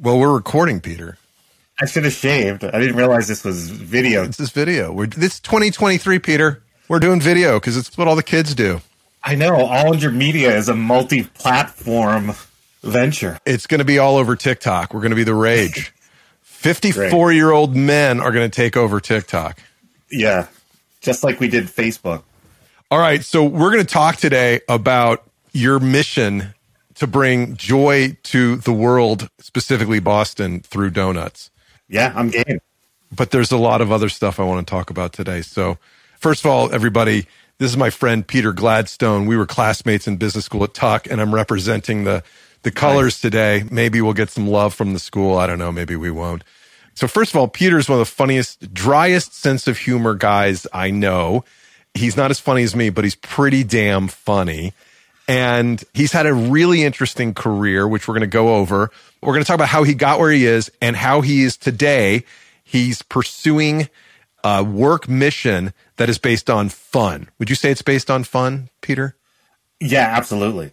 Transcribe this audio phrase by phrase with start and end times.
[0.00, 1.18] Well, we're recording, Peter.
[1.80, 2.62] I should have shaved.
[2.62, 4.22] I didn't realize this was video.
[4.22, 4.92] It's This is video.
[4.92, 6.62] We're this 2023, Peter.
[6.86, 8.80] We're doing video because it's what all the kids do.
[9.24, 9.56] I know.
[9.56, 12.32] Ollinger Media is a multi-platform
[12.84, 13.40] venture.
[13.44, 14.94] It's going to be all over TikTok.
[14.94, 15.92] We're going to be the rage.
[16.42, 19.60] 54 year old men are going to take over TikTok.
[20.12, 20.46] Yeah,
[21.00, 22.22] just like we did Facebook.
[22.88, 23.24] All right.
[23.24, 26.54] So we're going to talk today about your mission
[26.98, 31.50] to bring joy to the world, specifically Boston, through donuts.
[31.88, 32.60] Yeah, I'm game.
[33.14, 35.42] But there's a lot of other stuff I want to talk about today.
[35.42, 35.78] So,
[36.18, 37.26] first of all, everybody,
[37.58, 39.26] this is my friend Peter Gladstone.
[39.26, 42.22] We were classmates in business school at Tuck, and I'm representing the
[42.62, 43.20] the colors nice.
[43.20, 43.64] today.
[43.70, 45.38] Maybe we'll get some love from the school.
[45.38, 45.72] I don't know.
[45.72, 46.44] Maybe we won't.
[46.94, 50.90] So, first of all, Peter's one of the funniest, driest sense of humor guys I
[50.90, 51.44] know.
[51.94, 54.72] He's not as funny as me, but he's pretty damn funny.
[55.28, 58.90] And he's had a really interesting career, which we're going to go over.
[59.22, 61.58] We're going to talk about how he got where he is and how he is
[61.58, 62.24] today.
[62.64, 63.90] He's pursuing
[64.42, 67.28] a work mission that is based on fun.
[67.38, 69.16] Would you say it's based on fun, Peter?
[69.80, 70.72] Yeah, absolutely.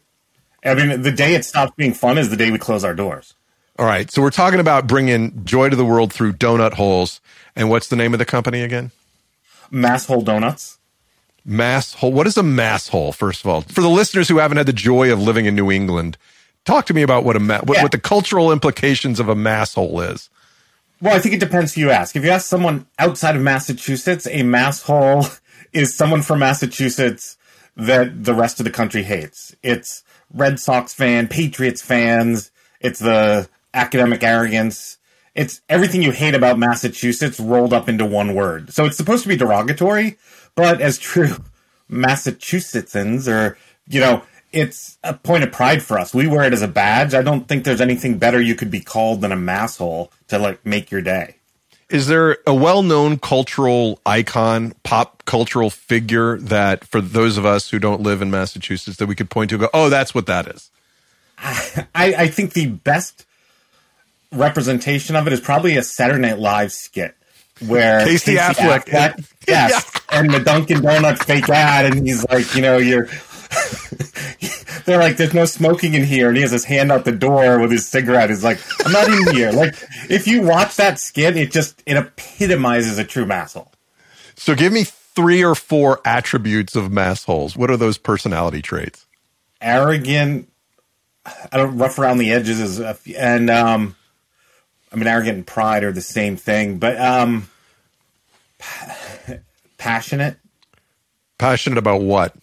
[0.63, 3.33] I mean, the day it stops being fun is the day we close our doors.
[3.77, 4.09] All right.
[4.09, 7.19] So we're talking about bringing joy to the world through donut holes.
[7.55, 8.91] And what's the name of the company again?
[9.71, 10.79] Masshole Donuts
[11.45, 12.11] mass hole.
[12.11, 13.11] What is a mass hole?
[13.11, 15.71] First of all, for the listeners who haven't had the joy of living in New
[15.71, 16.17] England,
[16.65, 17.83] talk to me about what a ma- what, yeah.
[17.83, 20.29] what the cultural implications of a mass hole is.
[21.01, 22.15] Well, I think it depends who you ask.
[22.15, 25.25] If you ask someone outside of Massachusetts, a mass hole
[25.73, 27.37] is someone from Massachusetts
[27.75, 29.55] that the rest of the country hates.
[29.61, 32.51] It's Red Sox fan, Patriots fans.
[32.79, 34.97] It's the academic arrogance.
[35.35, 38.71] It's everything you hate about Massachusetts rolled up into one word.
[38.71, 40.17] So it's supposed to be derogatory,
[40.55, 41.35] but as true
[41.89, 46.13] Massachusettsans, or, you know, it's a point of pride for us.
[46.13, 47.13] We wear it as a badge.
[47.13, 50.65] I don't think there's anything better you could be called than a masshole to like
[50.65, 51.35] make your day.
[51.89, 57.77] Is there a well-known cultural icon, pop cultural figure that for those of us who
[57.77, 60.71] don't live in Massachusetts that we could point to go, "Oh, that's what that is."
[61.37, 63.25] I, I think the best
[64.31, 67.15] representation of it is probably a Saturday Night Live skit
[67.67, 70.01] where Casey, Casey Affleck, Affleck yes, yeah.
[70.15, 73.07] And the Dunkin' Donuts fake ad, and he's like, you know, you're.
[74.85, 77.59] They're like, there's no smoking in here, and he has his hand out the door
[77.59, 78.29] with his cigarette.
[78.29, 79.51] He's like, I'm not in here.
[79.51, 79.75] Like,
[80.09, 83.71] if you watch that skit, it just it epitomizes a true masshole.
[84.35, 87.55] So, give me three or four attributes of massholes.
[87.57, 89.07] What are those personality traits?
[89.61, 90.49] Arrogant.
[91.51, 92.79] I don't rough around the edges, is,
[93.15, 93.95] and um,
[94.91, 97.49] I mean, arrogant and pride are the same thing, but um,
[99.85, 100.37] passionate.
[101.37, 102.35] Passionate about what?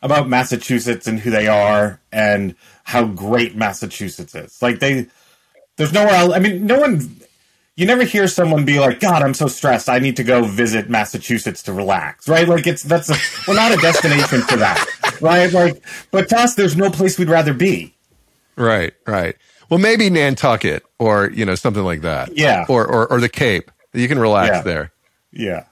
[0.00, 4.62] About Massachusetts and who they are and how great Massachusetts is.
[4.62, 5.06] Like they,
[5.76, 6.32] there's nowhere else.
[6.34, 7.16] I mean, no one.
[7.74, 9.88] You never hear someone be like, "God, I'm so stressed.
[9.88, 12.48] I need to go visit Massachusetts to relax." Right?
[12.48, 13.14] Like it's that's a,
[13.46, 15.52] we're not a destination for that, right?
[15.52, 17.94] Like, but to us, there's no place we'd rather be.
[18.56, 18.94] Right.
[19.06, 19.36] Right.
[19.70, 22.36] Well, maybe Nantucket or you know something like that.
[22.36, 22.66] Yeah.
[22.68, 23.70] Or or, or the Cape.
[23.92, 24.62] You can relax yeah.
[24.62, 24.92] there.
[25.30, 25.64] Yeah.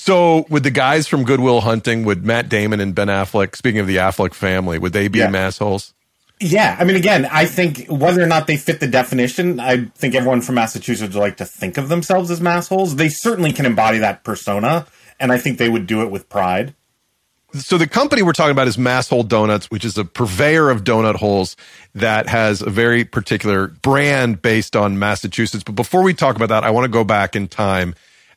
[0.00, 3.86] So, would the guys from Goodwill Hunting, would Matt Damon and Ben Affleck, speaking of
[3.86, 5.26] the Affleck family, would they be yeah.
[5.28, 5.92] massholes?
[6.40, 10.14] Yeah, I mean, again, I think whether or not they fit the definition, I think
[10.14, 12.94] everyone from Massachusetts would like to think of themselves as massholes.
[12.94, 14.86] They certainly can embody that persona,
[15.18, 16.74] and I think they would do it with pride.
[17.54, 21.16] So the company we're talking about is Masshole Donuts, which is a purveyor of donut
[21.16, 21.56] holes
[21.94, 25.64] that has a very particular brand based on Massachusetts.
[25.64, 27.94] But before we talk about that, I want to go back in time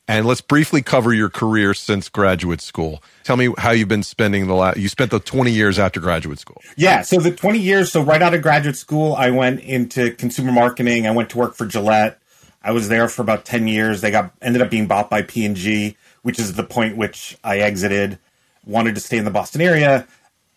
[0.08, 3.02] and let's briefly cover your career since graduate school.
[3.24, 6.38] Tell me how you've been spending the last, you spent the 20 years after graduate
[6.38, 6.60] school.
[6.76, 7.02] Yeah.
[7.02, 11.06] So the 20 years, so right out of graduate school, I went into consumer marketing.
[11.06, 12.18] I went to work for Gillette.
[12.62, 14.00] I was there for about 10 years.
[14.00, 18.18] They got, ended up being bought by P&G, which is the point which I exited
[18.64, 20.06] wanted to stay in the Boston area,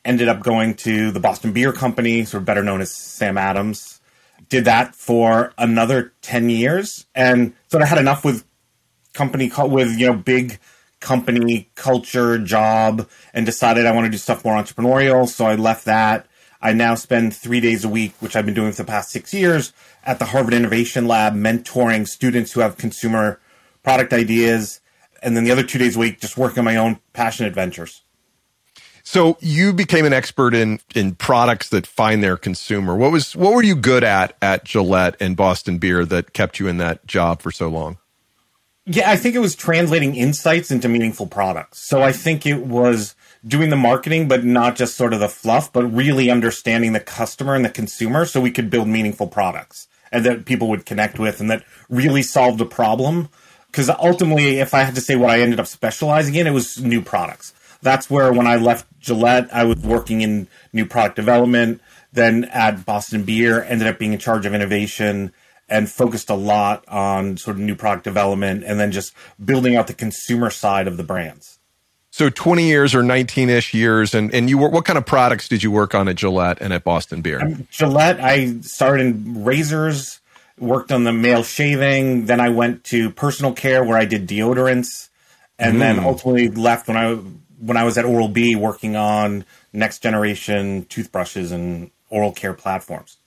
[0.04, 4.00] ended up going to the Boston Beer Company, sort of better known as Sam Adams.
[4.50, 8.44] Did that for another 10 years and sort of had enough with
[9.16, 10.59] company, with, you know, big
[11.00, 15.28] company culture, job, and decided I want to do stuff more entrepreneurial.
[15.28, 16.28] So I left that.
[16.62, 19.34] I now spend three days a week, which I've been doing for the past six
[19.34, 19.73] years,
[20.03, 23.40] at the Harvard Innovation Lab, mentoring students who have consumer
[23.84, 24.82] product ideas
[25.26, 28.03] and then the other two days a week just working on my own passion adventures.
[29.03, 32.96] So you became an expert in in products that find their consumer.
[32.96, 36.67] What was what were you good at at Gillette and Boston Beer that kept you
[36.67, 37.97] in that job for so long?
[38.87, 41.79] Yeah, I think it was translating insights into meaningful products.
[41.79, 43.16] So I think it was
[43.46, 47.55] doing the marketing, but not just sort of the fluff, but really understanding the customer
[47.55, 51.40] and the consumer so we could build meaningful products and that people would connect with
[51.40, 53.29] and that really solved a problem.
[53.72, 56.81] Because ultimately, if I had to say what I ended up specializing in, it was
[56.81, 57.53] new products.
[57.81, 61.81] That's where when I left Gillette, I was working in new product development.
[62.14, 65.34] Then at Boston Beer, ended up being in charge of innovation
[65.67, 69.14] and focused a lot on sort of new product development and then just
[69.44, 71.59] building out the consumer side of the brands.
[72.12, 74.14] So 20 years or 19 ish years.
[74.14, 76.72] And, and you were, what kind of products did you work on at Gillette and
[76.72, 77.41] at Boston Beer?
[77.41, 80.22] Um, Gillette, I started in razors,
[80.58, 82.26] worked on the male shaving.
[82.28, 85.09] Then I went to personal care where I did deodorants
[85.59, 85.79] and mm.
[85.79, 87.16] then ultimately left when I,
[87.59, 93.17] when I was at Oral B working on next generation toothbrushes and oral care platforms.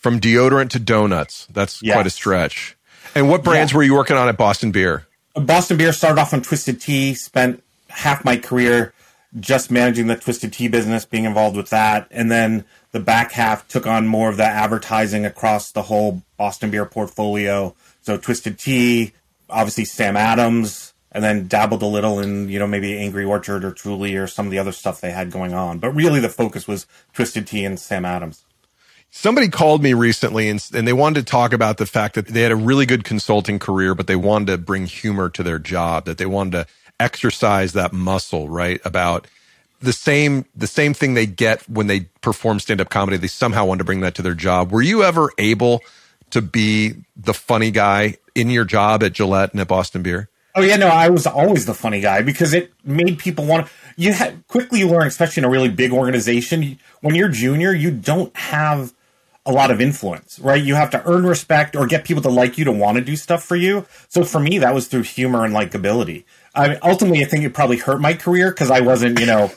[0.00, 1.46] From deodorant to donuts.
[1.46, 1.94] That's yes.
[1.94, 2.76] quite a stretch.
[3.14, 3.76] And what brands yeah.
[3.76, 5.06] were you working on at Boston Beer?
[5.34, 8.92] Boston Beer started off on Twisted Tea, spent half my career
[9.38, 12.08] just managing the Twisted Tea business, being involved with that.
[12.10, 16.70] And then the back half took on more of the advertising across the whole Boston
[16.70, 17.74] Beer portfolio.
[18.02, 19.12] So Twisted Tea,
[19.48, 23.72] obviously Sam Adams, and then dabbled a little in, you know, maybe Angry Orchard or
[23.72, 25.78] Truly or some of the other stuff they had going on.
[25.78, 28.44] But really the focus was Twisted Tea and Sam Adams.
[29.10, 32.42] Somebody called me recently and, and they wanted to talk about the fact that they
[32.42, 36.04] had a really good consulting career, but they wanted to bring humor to their job,
[36.04, 36.66] that they wanted to
[37.00, 38.80] exercise that muscle, right?
[38.84, 39.26] About
[39.82, 43.16] the same the same thing they get when they perform stand up comedy.
[43.16, 44.70] They somehow want to bring that to their job.
[44.70, 45.80] Were you ever able
[46.30, 50.28] to be the funny guy in your job at Gillette and at Boston Beer?
[50.54, 53.72] Oh yeah, no, I was always the funny guy because it made people want to.
[53.96, 58.34] You had, quickly learn, especially in a really big organization, when you're junior, you don't
[58.36, 58.92] have
[59.46, 60.62] a lot of influence, right?
[60.62, 63.16] You have to earn respect or get people to like you to want to do
[63.16, 63.86] stuff for you.
[64.08, 66.24] So for me, that was through humor and likability.
[66.54, 69.50] I mean, ultimately, I think it probably hurt my career because I wasn't, you know,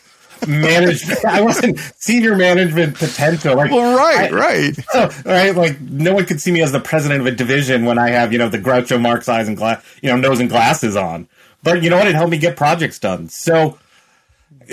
[0.47, 1.25] management.
[1.25, 3.55] I wasn't senior management potential.
[3.55, 5.55] Like, well, right, I, right, right.
[5.55, 8.31] Like, no one could see me as the president of a division when I have,
[8.31, 11.27] you know, the Groucho Marx eyes and glass, you know, nose and glasses on.
[11.61, 12.07] But you know what?
[12.07, 13.29] It helped me get projects done.
[13.29, 13.79] So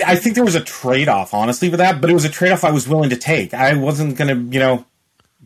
[0.05, 2.01] I think there was a trade off, honestly, with that.
[2.01, 3.53] But it was a trade off I was willing to take.
[3.53, 4.85] I wasn't going to, you know,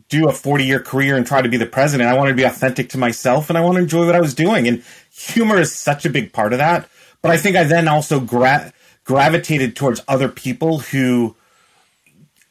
[0.08, 2.08] do a 40 year career and try to be the president.
[2.08, 4.34] I wanted to be authentic to myself and I want to enjoy what I was
[4.34, 4.68] doing.
[4.68, 6.88] And humor is such a big part of that.
[7.22, 8.72] But I think I then also gra-
[9.04, 11.34] gravitated towards other people who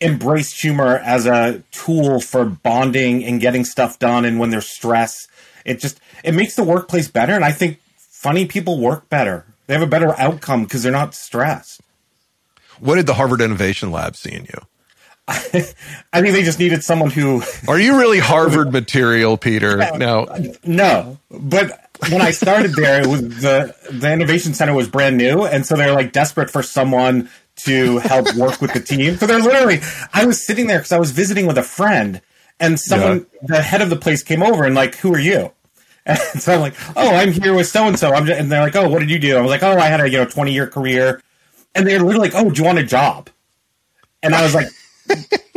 [0.01, 4.25] embraced humor as a tool for bonding and getting stuff done.
[4.25, 5.27] And when there's stress,
[5.65, 7.33] it just it makes the workplace better.
[7.33, 9.45] And I think funny people work better.
[9.67, 11.81] They have a better outcome because they're not stressed.
[12.79, 14.61] What did the Harvard Innovation Lab see in you?
[15.27, 17.42] I think they just needed someone who.
[17.68, 19.77] Are you really Harvard material, Peter?
[19.98, 20.27] No,
[20.63, 21.18] no.
[21.31, 25.66] But when I started there, it was the the innovation center was brand new, and
[25.66, 29.18] so they're like desperate for someone to help work with the team.
[29.18, 29.80] So they're literally.
[30.13, 32.22] I was sitting there because I was visiting with a friend,
[32.60, 33.57] and someone, yeah.
[33.57, 35.51] the head of the place, came over and like, "Who are you?"
[36.06, 38.75] And so I'm like, "Oh, I'm here with so and so." I'm and they're like,
[38.75, 40.54] "Oh, what did you do?" I was like, "Oh, I had a you know 20
[40.54, 41.19] year career,"
[41.74, 43.31] and they're literally like, "Oh, do you want a job?"
[44.22, 44.68] And I was like,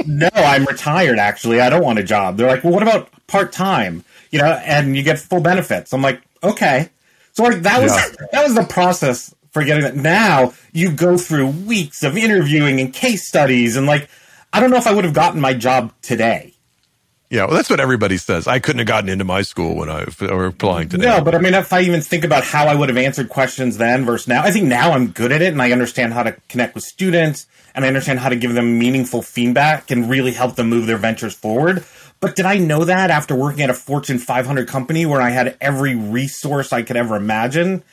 [0.06, 1.18] "No, I'm retired.
[1.18, 4.52] Actually, I don't want a job." They're like, "Well, what about part time?" You know,
[4.64, 5.92] and you get full benefits.
[5.92, 6.90] I'm like, okay.
[7.32, 8.26] So like that was yeah.
[8.32, 9.96] that was the process for getting that.
[9.96, 14.08] Now you go through weeks of interviewing and case studies, and like
[14.52, 16.54] I don't know if I would have gotten my job today.
[17.30, 18.46] Yeah, well, that's what everybody says.
[18.46, 21.04] I couldn't have gotten into my school when I were applying today.
[21.04, 23.76] No, but I mean, if I even think about how I would have answered questions
[23.76, 26.32] then versus now, I think now I'm good at it and I understand how to
[26.48, 30.56] connect with students and I understand how to give them meaningful feedback and really help
[30.56, 31.84] them move their ventures forward.
[32.20, 35.56] But did I know that after working at a Fortune 500 company where I had
[35.60, 37.84] every resource I could ever imagine?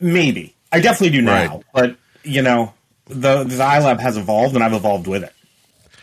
[0.00, 0.56] Maybe.
[0.72, 1.32] I definitely do now.
[1.32, 1.64] Right.
[1.72, 2.74] But, you know,
[3.06, 5.32] the, the iLab has evolved and I've evolved with it.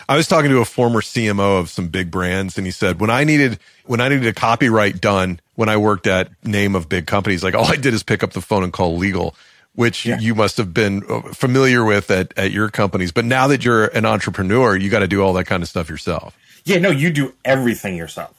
[0.08, 3.10] I was talking to a former CMO of some big brands and he said, when
[3.10, 7.08] I needed, when I needed a copyright done when I worked at name of big
[7.08, 9.36] companies, like all I did is pick up the phone and call legal,
[9.74, 10.20] which yeah.
[10.20, 13.12] you must have been uh, familiar with at, at your companies.
[13.12, 15.90] But now that you're an entrepreneur, you got to do all that kind of stuff
[15.90, 16.38] yourself.
[16.66, 18.36] Yeah, no, you do everything yourself.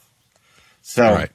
[0.81, 1.31] So right.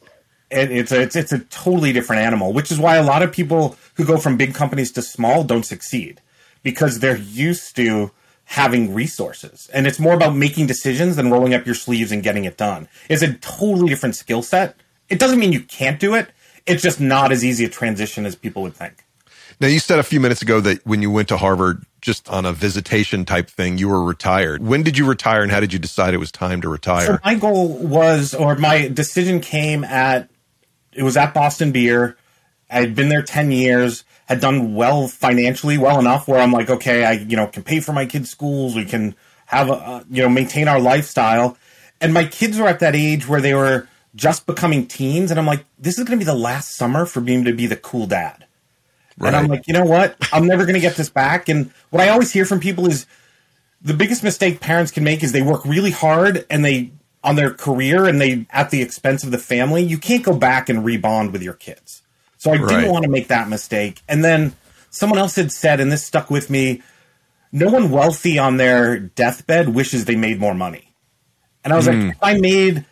[0.51, 3.33] it, it's a it's it's a totally different animal, which is why a lot of
[3.33, 6.21] people who go from big companies to small don't succeed
[6.63, 8.11] because they're used to
[8.45, 9.71] having resources.
[9.73, 12.89] And it's more about making decisions than rolling up your sleeves and getting it done.
[13.09, 14.77] It's a totally different skill set.
[15.09, 16.31] It doesn't mean you can't do it.
[16.67, 19.05] It's just not as easy a transition as people would think.
[19.61, 22.45] Now, you said a few minutes ago that when you went to Harvard, just on
[22.45, 24.61] a visitation type thing, you were retired.
[24.63, 27.07] When did you retire and how did you decide it was time to retire?
[27.07, 30.29] So my goal was, or my decision came at,
[30.93, 32.17] it was at Boston Beer.
[32.73, 36.71] I had been there 10 years, had done well financially, well enough where I'm like,
[36.71, 38.75] okay, I, you know, can pay for my kids' schools.
[38.75, 39.15] We can
[39.47, 41.57] have a, you know, maintain our lifestyle.
[42.01, 45.47] And my kids were at that age where they were just becoming teens, and I'm
[45.47, 48.07] like, this is going to be the last summer for me to be the cool
[48.07, 48.47] dad.
[49.19, 49.29] Right.
[49.29, 50.17] And I'm like, you know what?
[50.33, 51.49] I'm never going to get this back.
[51.49, 53.07] And what I always hear from people is
[53.81, 56.93] the biggest mistake parents can make is they work really hard and they
[57.25, 59.83] on their career and they at the expense of the family.
[59.83, 62.02] You can't go back and rebond with your kids.
[62.43, 62.69] So I right.
[62.69, 64.03] didn't want to make that mistake.
[64.09, 64.57] And then
[64.91, 66.83] someone else had said, and this stuck with me,
[67.53, 70.93] no one wealthy on their deathbed wishes they made more money.
[71.63, 71.93] And I was mm.
[71.93, 72.11] like, hmm.
[72.11, 72.85] if I made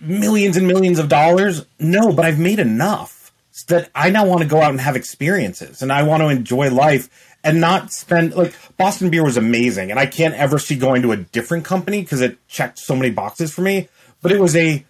[0.00, 3.32] millions and millions of dollars, no, but I've made enough
[3.68, 6.68] that I now want to go out and have experiences and I want to enjoy
[6.68, 11.02] life and not spend like Boston Beer was amazing, and I can't ever see going
[11.02, 13.88] to a different company because it checked so many boxes for me.
[14.20, 14.84] But it was a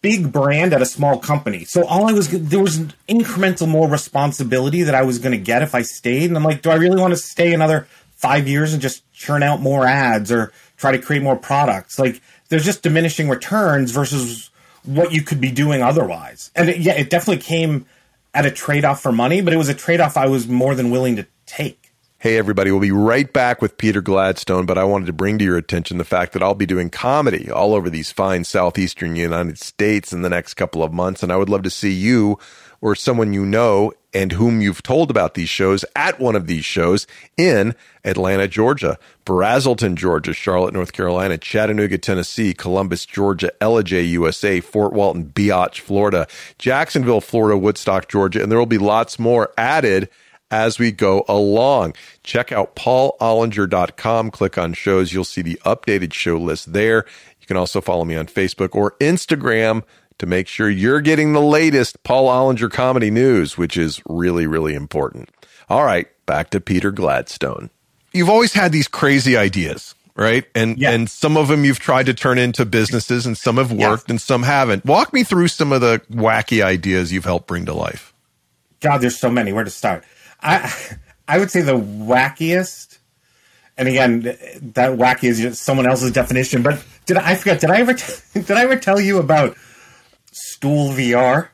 [0.00, 2.78] big brand at a small company, so all I was there was
[3.08, 6.62] incremental more responsibility that I was going to get if I stayed, and I'm like,
[6.62, 7.86] do I really want to stay another
[8.16, 11.98] five years and just churn out more ads or try to create more products?
[11.98, 14.50] Like, there's just diminishing returns versus
[14.84, 16.50] what you could be doing otherwise.
[16.54, 17.86] And it, yeah, it definitely came
[18.34, 20.74] at a trade off for money, but it was a trade off I was more
[20.74, 21.87] than willing to take.
[22.20, 25.44] Hey, everybody, we'll be right back with Peter Gladstone, but I wanted to bring to
[25.44, 29.56] your attention the fact that I'll be doing comedy all over these fine southeastern United
[29.56, 31.22] States in the next couple of months.
[31.22, 32.36] And I would love to see you
[32.80, 36.64] or someone you know and whom you've told about these shows at one of these
[36.64, 37.06] shows
[37.36, 44.92] in Atlanta, Georgia, Braselton, Georgia, Charlotte, North Carolina, Chattanooga, Tennessee, Columbus, Georgia, Ellijay, USA, Fort
[44.92, 46.26] Walton Beach, Florida,
[46.58, 50.08] Jacksonville, Florida, Woodstock, Georgia, and there will be lots more added
[50.50, 51.94] as we go along.
[52.22, 55.12] Check out paulollinger.com, click on shows.
[55.12, 57.04] You'll see the updated show list there.
[57.40, 59.82] You can also follow me on Facebook or Instagram
[60.18, 64.74] to make sure you're getting the latest Paul Ollinger comedy news, which is really, really
[64.74, 65.30] important.
[65.68, 67.70] All right, back to Peter Gladstone.
[68.12, 70.44] You've always had these crazy ideas, right?
[70.54, 70.92] And yeah.
[70.92, 74.10] and some of them you've tried to turn into businesses and some have worked yes.
[74.10, 74.84] and some haven't.
[74.84, 78.14] Walk me through some of the wacky ideas you've helped bring to life.
[78.80, 79.52] God, there's so many.
[79.52, 80.04] Where to start?
[80.40, 80.72] I
[81.26, 82.98] I would say the wackiest,
[83.76, 86.62] and again, that wacky is just someone else's definition.
[86.62, 87.60] But did I, I forget?
[87.60, 89.56] Did I ever t- did I ever tell you about
[90.30, 91.48] Stool VR?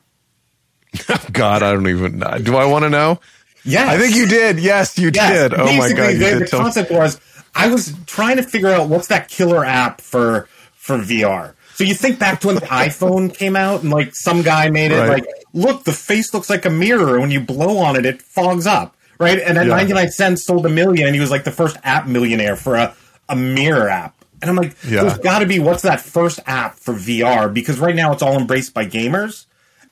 [1.31, 2.19] God, I don't even.
[2.19, 2.37] know.
[2.37, 3.19] Do I want to know?
[3.63, 4.59] Yeah, I think you did.
[4.59, 5.49] Yes, you yes.
[5.49, 5.59] did.
[5.59, 7.19] Oh my god, the, the concept was
[7.55, 11.53] I was trying to figure out what's that killer app for for VR.
[11.73, 14.91] So you think back to when the iPhone came out and like some guy made
[14.91, 15.09] it right.
[15.09, 15.25] like,
[15.55, 17.19] look, the face looks like a mirror.
[17.19, 19.39] When you blow on it, it fogs up, right?
[19.39, 19.75] And at yeah.
[19.75, 22.95] 99 cents sold a million and he was like the first app millionaire for a,
[23.29, 24.13] a mirror app.
[24.41, 25.01] And I'm like, yeah.
[25.01, 27.51] there's got to be what's that first app for VR?
[27.51, 29.45] Because right now it's all embraced by gamers.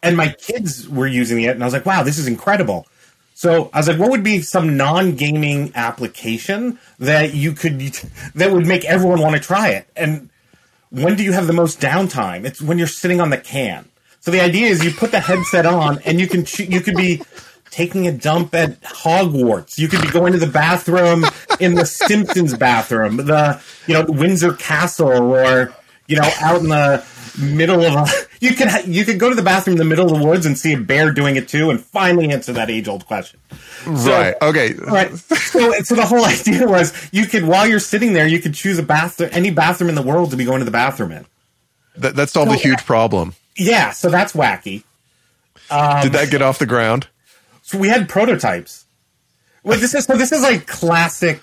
[0.03, 2.86] And my kids were using it, and I was like, wow, this is incredible.
[3.36, 7.79] So I was like, what would be some non-gaming application that you could
[8.36, 9.88] that would make everyone want to try it?
[9.96, 10.29] And
[10.89, 12.43] when do you have the most downtime?
[12.43, 13.88] It's when you're sitting on the can.
[14.24, 17.22] So the idea is you put the headset on and you can you could be
[17.72, 19.77] taking a dump at Hogwarts.
[19.77, 21.25] You could be going to the bathroom
[21.60, 25.75] in the Simpsons bathroom, the you know Windsor Castle, or
[26.08, 27.06] you know out in the
[27.38, 28.06] middle of a.
[28.39, 30.58] You could you could go to the bathroom in the middle of the woods and
[30.58, 33.42] see a bear doing it too, and finally answer that age old question.
[33.84, 34.36] So, right.
[34.42, 34.74] Okay.
[34.74, 35.13] Right.
[35.18, 38.80] So so the whole idea was you could while you're sitting there, you could choose
[38.80, 41.25] a bathroom, any bathroom in the world to be going to the bathroom in.
[41.98, 43.36] That that solved so, a huge problem.
[43.55, 43.91] Yeah.
[43.91, 44.83] So that's wacky.
[45.69, 47.07] Um, Did that get off the ground?
[47.62, 48.86] So we had prototypes.
[49.63, 51.41] Well, this is so this is like classic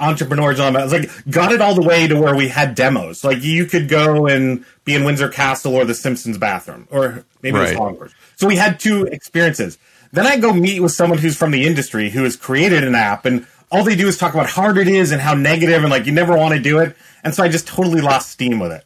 [0.00, 0.80] entrepreneur drama.
[0.84, 3.24] It's like got it all the way to where we had demos.
[3.24, 7.58] Like you could go and be in Windsor Castle or the Simpsons bathroom, or maybe
[7.58, 7.72] right.
[7.72, 8.14] it was Hogwarts.
[8.36, 9.78] So we had two experiences.
[10.12, 13.24] Then I go meet with someone who's from the industry who has created an app,
[13.24, 15.90] and all they do is talk about how hard it is and how negative and
[15.90, 16.96] like you never want to do it.
[17.22, 18.84] And so I just totally lost steam with it.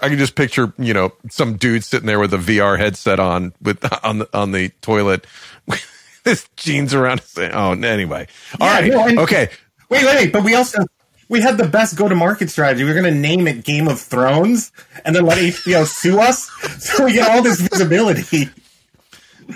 [0.00, 3.52] I can just picture, you know, some dude sitting there with a VR headset on
[3.60, 5.26] with on the on the toilet,
[6.24, 7.20] his jeans around.
[7.20, 8.28] His oh, anyway.
[8.60, 9.14] All yeah, right.
[9.14, 9.48] No, okay.
[9.88, 10.32] Wait, wait, wait.
[10.32, 10.84] But we also
[11.28, 12.84] we had the best go to market strategy.
[12.84, 14.72] We are going to name it Game of Thrones
[15.04, 18.48] and then let HBO sue us so we get all this visibility.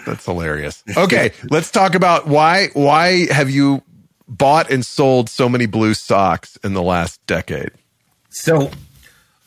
[0.06, 0.82] That's hilarious.
[0.96, 3.82] Okay, let's talk about why why have you
[4.26, 7.70] bought and sold so many blue socks in the last decade?
[8.30, 8.70] So,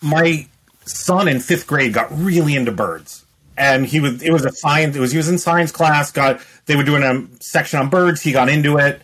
[0.02, 0.48] my
[0.86, 3.26] son in 5th grade got really into birds.
[3.58, 6.42] And he was it was a science it was he was in science class, got
[6.66, 9.02] they were doing a section on birds, he got into it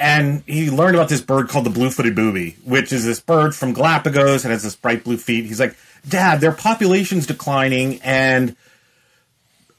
[0.00, 3.74] and he learned about this bird called the blue-footed booby, which is this bird from
[3.74, 5.44] Galapagos and has this bright blue feet.
[5.44, 5.76] He's like,
[6.08, 8.56] "Dad, their population's declining, and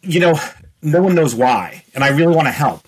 [0.04, 0.40] you know,
[0.84, 2.88] no one knows why, and I really want to help."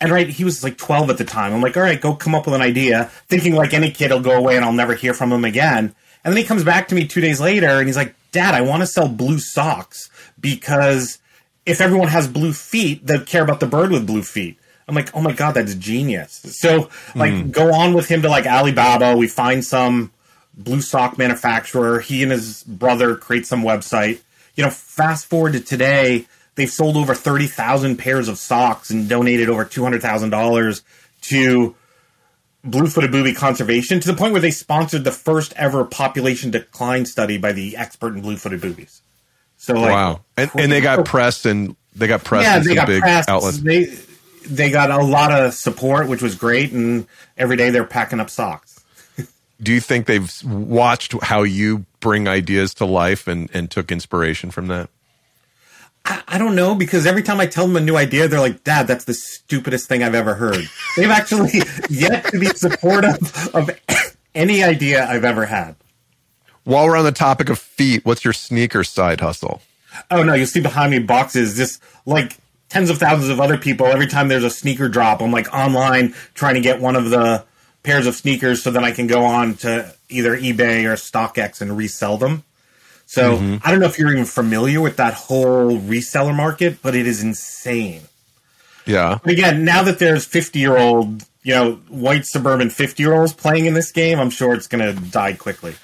[0.00, 1.52] And right, he was like 12 at the time.
[1.52, 4.20] I'm like, "All right, go come up with an idea," thinking like any kid will
[4.20, 5.96] go away and I'll never hear from him again.
[6.28, 8.60] And then he comes back to me two days later, and he's like, Dad, I
[8.60, 11.16] want to sell blue socks because
[11.64, 14.58] if everyone has blue feet, they care about the bird with blue feet.
[14.86, 16.34] I'm like, oh my god, that's genius.
[16.60, 17.50] So like, mm.
[17.50, 19.16] go on with him to like Alibaba.
[19.16, 20.12] We find some
[20.52, 22.00] blue sock manufacturer.
[22.00, 24.20] He and his brother create some website.
[24.54, 29.08] You know, fast forward to today, they've sold over thirty thousand pairs of socks and
[29.08, 30.82] donated over two hundred thousand dollars
[31.22, 31.74] to
[32.70, 37.38] blue-footed booby conservation to the point where they sponsored the first ever population decline study
[37.38, 39.02] by the expert in blue-footed boobies.
[39.56, 42.44] So like, wow, and, and they got pressed and they got pressed.
[42.44, 43.28] Yeah, they got big press.
[43.28, 43.58] outlets.
[43.58, 43.86] They
[44.46, 47.06] they got a lot of support, which was great, and
[47.36, 48.84] every day they're packing up socks.
[49.62, 54.50] Do you think they've watched how you bring ideas to life and, and took inspiration
[54.50, 54.88] from that?
[56.04, 58.64] I, I don't know because every time I tell them a new idea, they're like,
[58.64, 63.70] "Dad, that's the stupidest thing I've ever heard." They've actually yet to be supportive of
[64.34, 65.76] any idea I've ever had.
[66.64, 69.62] While we're on the topic of feet, what's your sneaker side hustle?
[70.10, 72.36] Oh no, you see behind me boxes just like
[72.68, 75.20] tens of thousands of other people every time there's a sneaker drop.
[75.20, 77.44] I'm like online trying to get one of the
[77.82, 81.76] pairs of sneakers so then I can go on to either eBay or StockX and
[81.76, 82.44] resell them.
[83.08, 83.56] So mm-hmm.
[83.66, 87.22] I don't know if you're even familiar with that whole reseller market, but it is
[87.22, 88.02] insane.
[88.84, 89.18] Yeah.
[89.24, 93.32] But again, now that there's 50 year old, you know, white suburban 50 year olds
[93.32, 95.74] playing in this game, I'm sure it's going to die quickly.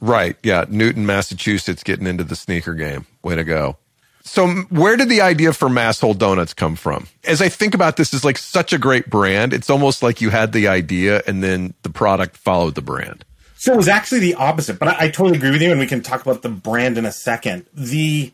[0.00, 0.38] Right.
[0.42, 0.64] Yeah.
[0.66, 3.04] Newton, Massachusetts getting into the sneaker game.
[3.22, 3.76] Way to go.
[4.22, 7.08] So where did the idea for Masshole Donuts come from?
[7.24, 9.52] As I think about this is like such a great brand.
[9.52, 13.26] It's almost like you had the idea and then the product followed the brand.
[13.64, 15.86] So it was actually the opposite, but I, I totally agree with you, and we
[15.86, 17.64] can talk about the brand in a second.
[17.72, 18.30] The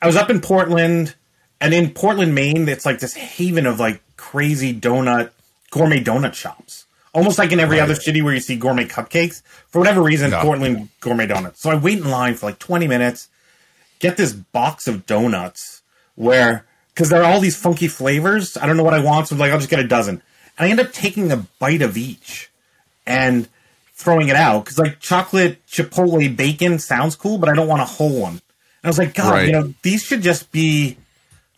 [0.00, 1.16] I was up in Portland,
[1.60, 5.32] and in Portland, Maine, it's like this haven of like crazy donut
[5.72, 7.82] gourmet donut shops almost like in every right.
[7.82, 9.42] other city where you see gourmet cupcakes.
[9.70, 10.40] For whatever reason, yeah.
[10.40, 11.60] Portland gourmet donuts.
[11.60, 13.28] So I wait in line for like 20 minutes,
[13.98, 15.82] get this box of donuts
[16.14, 18.56] where, because there are all these funky flavors.
[18.56, 20.22] I don't know what I want, so I'm like, I'll just get a dozen.
[20.56, 22.52] And I end up taking a bite of each
[23.04, 23.48] and
[24.02, 27.86] throwing it out because like chocolate chipotle bacon sounds cool, but I don't want a
[27.86, 28.32] whole one.
[28.32, 28.40] And
[28.84, 29.46] I was like, God, right.
[29.46, 30.96] you know, these should just be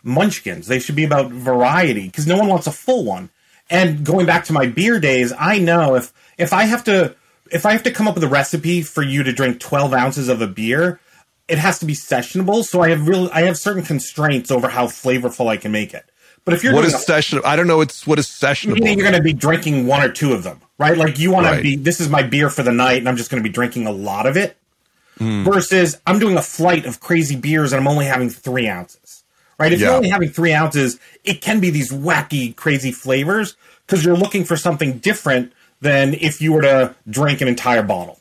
[0.03, 0.67] munchkins.
[0.67, 3.31] They should be about variety because no one wants a full one.
[3.71, 7.15] And going back to my beer days, I know if if I have to
[7.51, 10.29] if I have to come up with a recipe for you to drink 12 ounces
[10.29, 11.01] of a beer,
[11.49, 12.65] it has to be sessionable.
[12.65, 16.05] So I have real I have certain constraints over how flavorful I can make it.
[16.45, 17.41] But if you're what is session?
[17.45, 17.81] I don't know.
[17.81, 18.85] It's what is sessionable.
[18.85, 20.97] You're going to be drinking one or two of them, right?
[20.97, 21.57] Like you want right.
[21.57, 21.77] to be.
[21.77, 23.93] This is my beer for the night, and I'm just going to be drinking a
[23.93, 24.57] lot of it.
[25.19, 25.45] Mm.
[25.45, 29.23] Versus, I'm doing a flight of crazy beers, and I'm only having three ounces
[29.63, 29.73] right?
[29.73, 29.89] If yeah.
[29.89, 34.45] you're only having three ounces, it can be these wacky, crazy flavors because you're looking
[34.45, 38.19] for something different than if you were to drink an entire bottle.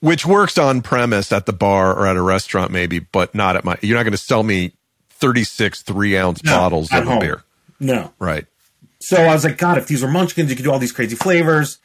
[0.00, 3.64] Which works on premise at the bar or at a restaurant, maybe, but not at
[3.64, 3.76] my.
[3.82, 4.72] You're not going to sell me
[5.10, 7.18] 36 three ounce no, bottles of home.
[7.18, 7.44] beer.
[7.80, 8.12] No.
[8.18, 8.46] Right.
[9.00, 11.16] So I was like, God, if these were munchkins, you could do all these crazy
[11.16, 11.78] flavors.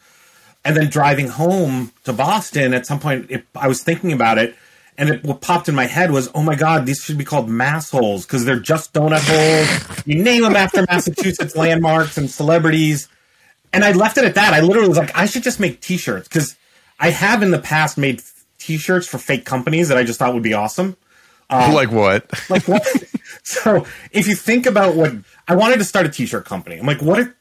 [0.64, 4.56] And then driving home to Boston, at some point, it, I was thinking about it
[4.98, 7.50] and it, what popped in my head was, oh my god, these should be called
[7.50, 10.04] mass holes because they're just donut holes.
[10.06, 13.10] you name them after Massachusetts landmarks and celebrities.
[13.74, 14.54] And I left it at that.
[14.54, 16.56] I literally was like, I should just make T-shirts because
[17.00, 18.22] I have in the past made
[18.58, 20.96] T-shirts for fake companies that I just thought would be awesome.
[21.50, 22.32] Um, like what?
[22.50, 22.86] like what?
[23.44, 25.14] so if you think about what
[25.48, 27.20] I wanted to start a T-shirt company, I'm like, what?
[27.20, 27.36] Are,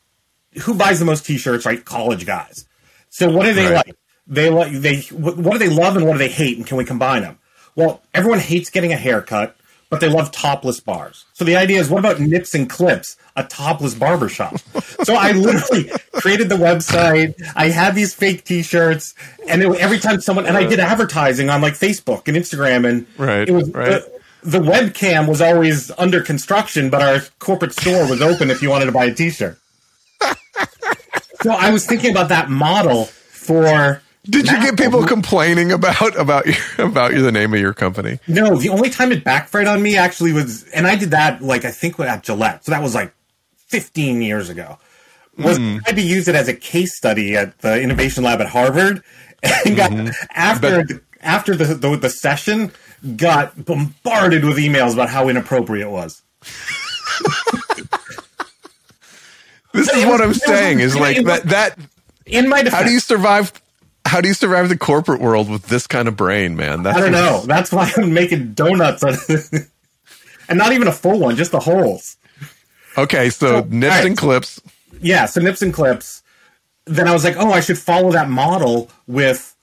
[0.62, 1.66] who buys the most T-shirts?
[1.66, 2.66] Right, college guys.
[3.08, 3.86] So what are they right.
[3.86, 3.96] like?
[4.26, 6.84] They like they what do they love and what do they hate, and can we
[6.84, 7.38] combine them?
[7.76, 9.56] Well, everyone hates getting a haircut,
[9.94, 11.24] but they love topless bars.
[11.34, 14.58] So the idea is, what about nips and clips, a topless barbershop?
[15.04, 17.40] so I literally created the website.
[17.54, 19.14] I had these fake T-shirts,
[19.46, 23.06] and it, every time someone and I did advertising on like Facebook and Instagram, and
[23.18, 24.02] right, it was right.
[24.42, 28.70] the, the webcam was always under construction, but our corporate store was open if you
[28.70, 29.56] wanted to buy a T-shirt.
[31.40, 36.46] so I was thinking about that model for did you get people complaining about about
[36.46, 36.56] your,
[36.86, 38.18] about the name of your company?
[38.26, 41.64] No, the only time it backfired on me actually was, and I did that like
[41.64, 43.14] I think at Gillette, so that was like
[43.68, 44.78] 15 years ago.
[45.36, 45.76] Was mm.
[45.76, 49.02] I tried to use it as a case study at the innovation lab at Harvard,
[49.42, 50.08] and got mm-hmm.
[50.30, 52.72] after but, after the, the the session
[53.16, 56.22] got bombarded with emails about how inappropriate it was.
[59.72, 60.80] this is what I'm saying.
[60.80, 61.78] Is like that that
[62.24, 63.52] in my defense, how do you survive
[64.06, 66.82] how do you survive the corporate world with this kind of brain, man?
[66.82, 67.42] That's I don't know.
[67.46, 69.02] That's why I'm making donuts,
[70.48, 72.16] and not even a full one, just the holes.
[72.96, 74.06] Okay, so, so nips right.
[74.06, 74.60] and clips.
[75.00, 76.22] Yeah, so nips and clips.
[76.84, 79.56] Then I was like, oh, I should follow that model with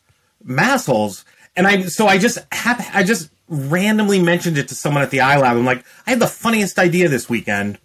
[0.44, 1.24] mass holes,
[1.56, 5.20] and I so I just have I just randomly mentioned it to someone at the
[5.20, 5.52] iLab.
[5.52, 7.78] I'm like, I had the funniest idea this weekend.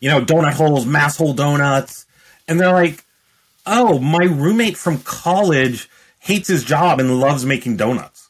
[0.00, 2.06] You know, donut holes, mass hole donuts.
[2.48, 3.04] And they're like,
[3.68, 8.28] oh, my roommate from college hates his job and loves making donuts.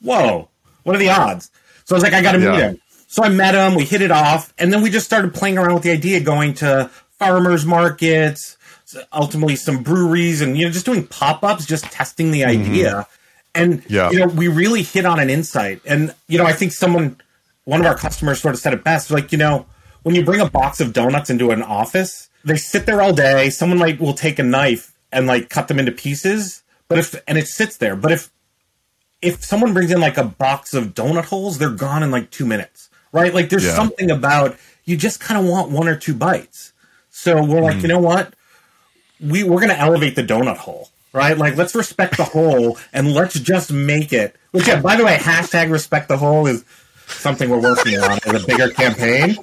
[0.00, 0.48] Whoa,
[0.82, 1.50] what are the odds?
[1.84, 2.52] So I was like, I got to yeah.
[2.52, 2.80] meet him.
[3.08, 5.74] So I met him, we hit it off, and then we just started playing around
[5.74, 8.56] with the idea, going to farmers markets,
[9.12, 12.60] ultimately some breweries, and you know, just doing pop ups, just testing the mm-hmm.
[12.62, 13.06] idea.
[13.54, 14.10] And yeah.
[14.10, 15.80] you know, we really hit on an insight.
[15.86, 17.20] And you know, I think someone,
[17.64, 19.10] one of our customers, sort of said it best.
[19.10, 19.66] Like, you know,
[20.02, 23.50] when you bring a box of donuts into an office, they sit there all day.
[23.50, 27.38] Someone like will take a knife and like cut them into pieces, but if and
[27.38, 27.96] it sits there.
[27.96, 28.30] But if
[29.22, 32.46] if someone brings in like a box of donut holes, they're gone in like two
[32.46, 33.32] minutes right?
[33.32, 33.74] Like there's yeah.
[33.74, 36.72] something about you just kind of want one or two bites.
[37.08, 37.82] So we're like, mm.
[37.82, 38.34] you know what?
[39.20, 41.38] We we're gonna elevate the donut hole, right?
[41.38, 44.36] Like let's respect the hole and let's just make it.
[44.50, 46.64] Which yeah, by the way, hashtag respect the hole is
[47.06, 49.38] something we're working on in a bigger campaign.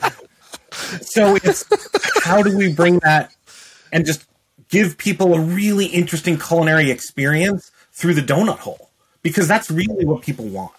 [0.72, 1.66] So it's
[2.24, 3.32] how do we bring that
[3.92, 4.26] and just
[4.70, 8.90] give people a really interesting culinary experience through the donut hole?
[9.22, 10.72] Because that's really what people want.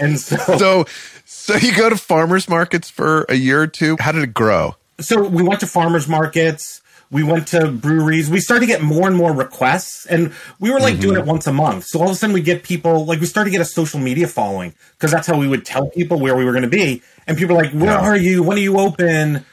[0.00, 0.84] And so, so
[1.24, 3.96] so you go to farmers markets for a year or two.
[4.00, 4.74] How did it grow?
[4.98, 6.82] So we went to farmers markets.
[7.10, 8.28] We went to breweries.
[8.28, 11.02] We started to get more and more requests, and we were like mm-hmm.
[11.02, 11.84] doing it once a month.
[11.84, 14.00] So all of a sudden, we get people like we started to get a social
[14.00, 17.02] media following because that's how we would tell people where we were going to be.
[17.26, 18.00] And people are like, "Where yeah.
[18.00, 18.42] are you?
[18.42, 19.44] When are you open?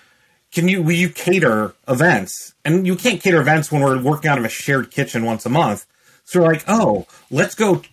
[0.52, 4.38] Can you will you cater events?" And you can't cater events when we're working out
[4.38, 5.86] of a shared kitchen once a month.
[6.24, 7.84] So we're like, "Oh, let's go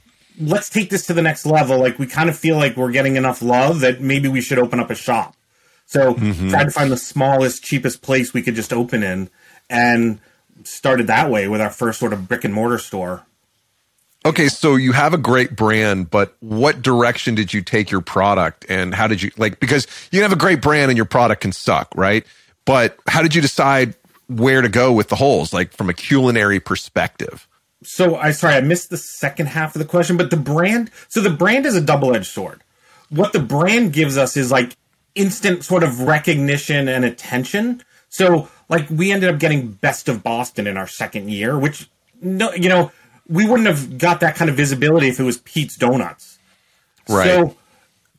[0.41, 1.79] let's take this to the next level.
[1.79, 4.81] Like we kind of feel like we're getting enough love that maybe we should open
[4.81, 5.37] up a shop.
[5.87, 6.51] So mm-hmm.
[6.51, 9.29] tried to find the smallest, cheapest place we could just open in,
[9.71, 10.21] and
[10.65, 13.25] started that way with our first sort of brick and mortar store.
[14.27, 18.67] Okay, so you have a great brand, but what direction did you take your product
[18.69, 21.53] and how did you like because you have a great brand and your product can
[21.53, 22.27] suck, right?
[22.67, 23.95] But how did you decide
[24.27, 27.49] where to go with the holes like from a culinary perspective?
[27.83, 30.91] so I sorry I missed the second half of the question, but the brand.
[31.09, 32.63] So the brand is a double edged sword.
[33.09, 34.77] What the brand gives us is like
[35.15, 37.83] instant sort of recognition and attention.
[38.11, 41.89] So like we ended up getting best of Boston in our second year, which
[42.21, 42.93] no, you know,
[43.29, 46.39] we wouldn't have got that kind of visibility if it was Pete's Donuts.
[47.09, 47.27] Right.
[47.27, 47.57] So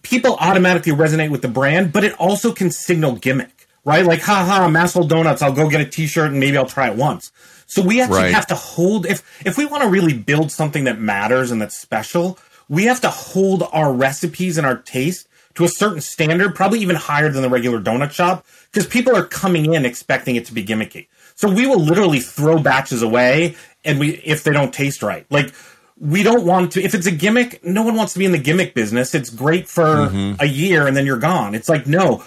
[0.02, 4.06] people automatically resonate with the brand, but it also can signal gimmick, right?
[4.06, 7.32] Like, haha, Masshole Donuts, I'll go get a t-shirt and maybe I'll try it once.
[7.68, 8.34] So we actually right.
[8.34, 11.78] have to hold if if we want to really build something that matters and that's
[11.78, 16.80] special, we have to hold our recipes and our taste to a certain standard, probably
[16.80, 20.54] even higher than the regular donut shop, because people are coming in expecting it to
[20.54, 21.08] be gimmicky.
[21.36, 25.26] So we will literally throw batches away and we if they don't taste right.
[25.30, 25.54] Like
[26.00, 28.38] we don't want to if it's a gimmick, no one wants to be in the
[28.38, 29.16] gimmick business.
[29.16, 30.36] It's great for mm-hmm.
[30.40, 31.56] a year and then you're gone.
[31.56, 32.24] It's like no,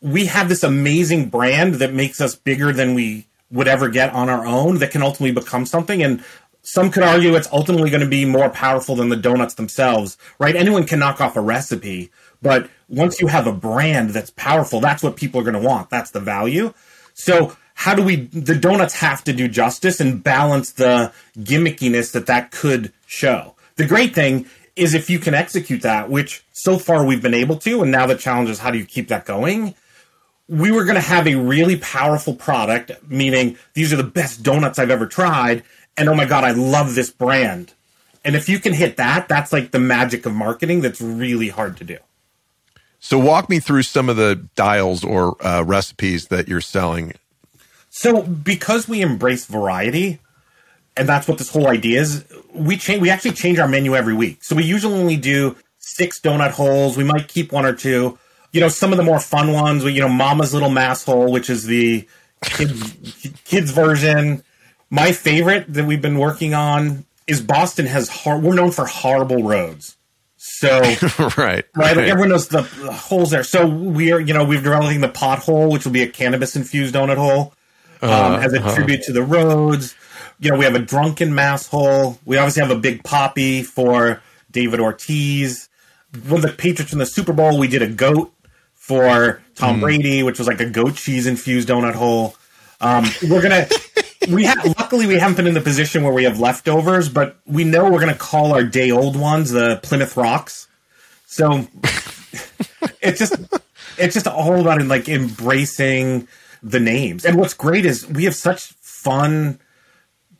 [0.00, 4.28] we have this amazing brand that makes us bigger than we would ever get on
[4.28, 6.02] our own that can ultimately become something.
[6.02, 6.24] And
[6.62, 10.56] some could argue it's ultimately going to be more powerful than the donuts themselves, right?
[10.56, 12.10] Anyone can knock off a recipe,
[12.46, 15.90] but once you have a brand that's powerful, that's what people are going to want.
[15.90, 16.72] That's the value.
[17.14, 22.26] So how do we, the donuts have to do justice and balance the gimmickiness that
[22.26, 23.54] that could show.
[23.76, 27.56] The great thing is if you can execute that, which so far we've been able
[27.56, 29.74] to, and now the challenge is how do you keep that going?
[30.48, 34.78] we were going to have a really powerful product, meaning these are the best donuts
[34.78, 35.64] I've ever tried.
[35.96, 37.72] And oh my God, I love this brand.
[38.24, 41.76] And if you can hit that, that's like the magic of marketing that's really hard
[41.78, 41.98] to do.
[42.98, 47.12] So, walk me through some of the dials or uh, recipes that you're selling.
[47.90, 50.18] So, because we embrace variety,
[50.96, 53.00] and that's what this whole idea is, we change.
[53.00, 54.42] We actually change our menu every week.
[54.42, 56.96] So, we usually only do six donut holes.
[56.96, 58.18] We might keep one or two
[58.56, 61.50] you know, some of the more fun ones, you know, Mama's Little Mass Hole, which
[61.50, 62.08] is the
[62.42, 64.42] kids, kids version.
[64.88, 69.42] My favorite that we've been working on is Boston has hor- we're known for horrible
[69.42, 69.95] roads.
[70.48, 70.80] So
[71.18, 73.42] right, right, like everyone knows the, the, holes there.
[73.42, 76.94] So we are, you know, we're developing the pothole, which will be a cannabis infused
[76.94, 77.52] donut hole,
[78.00, 78.74] um, uh, as a uh-huh.
[78.74, 79.94] tribute to the roads.
[80.38, 82.18] You know, we have a drunken mass hole.
[82.24, 85.68] We obviously have a big Papi for David Ortiz.
[86.26, 88.32] When the Patriots in the Super Bowl, we did a goat
[88.74, 89.80] for Tom mm.
[89.80, 92.36] Brady, which was like a goat cheese infused donut hole.
[92.80, 93.66] Um, we're gonna.
[94.28, 97.64] we have luckily we haven't been in the position where we have leftovers, but we
[97.64, 100.68] know we're gonna call our day old ones the Plymouth Rocks.
[101.26, 101.66] So
[103.00, 103.36] it's just
[103.98, 106.28] it's just all about like embracing
[106.62, 107.24] the names.
[107.24, 109.60] And what's great is we have such fun,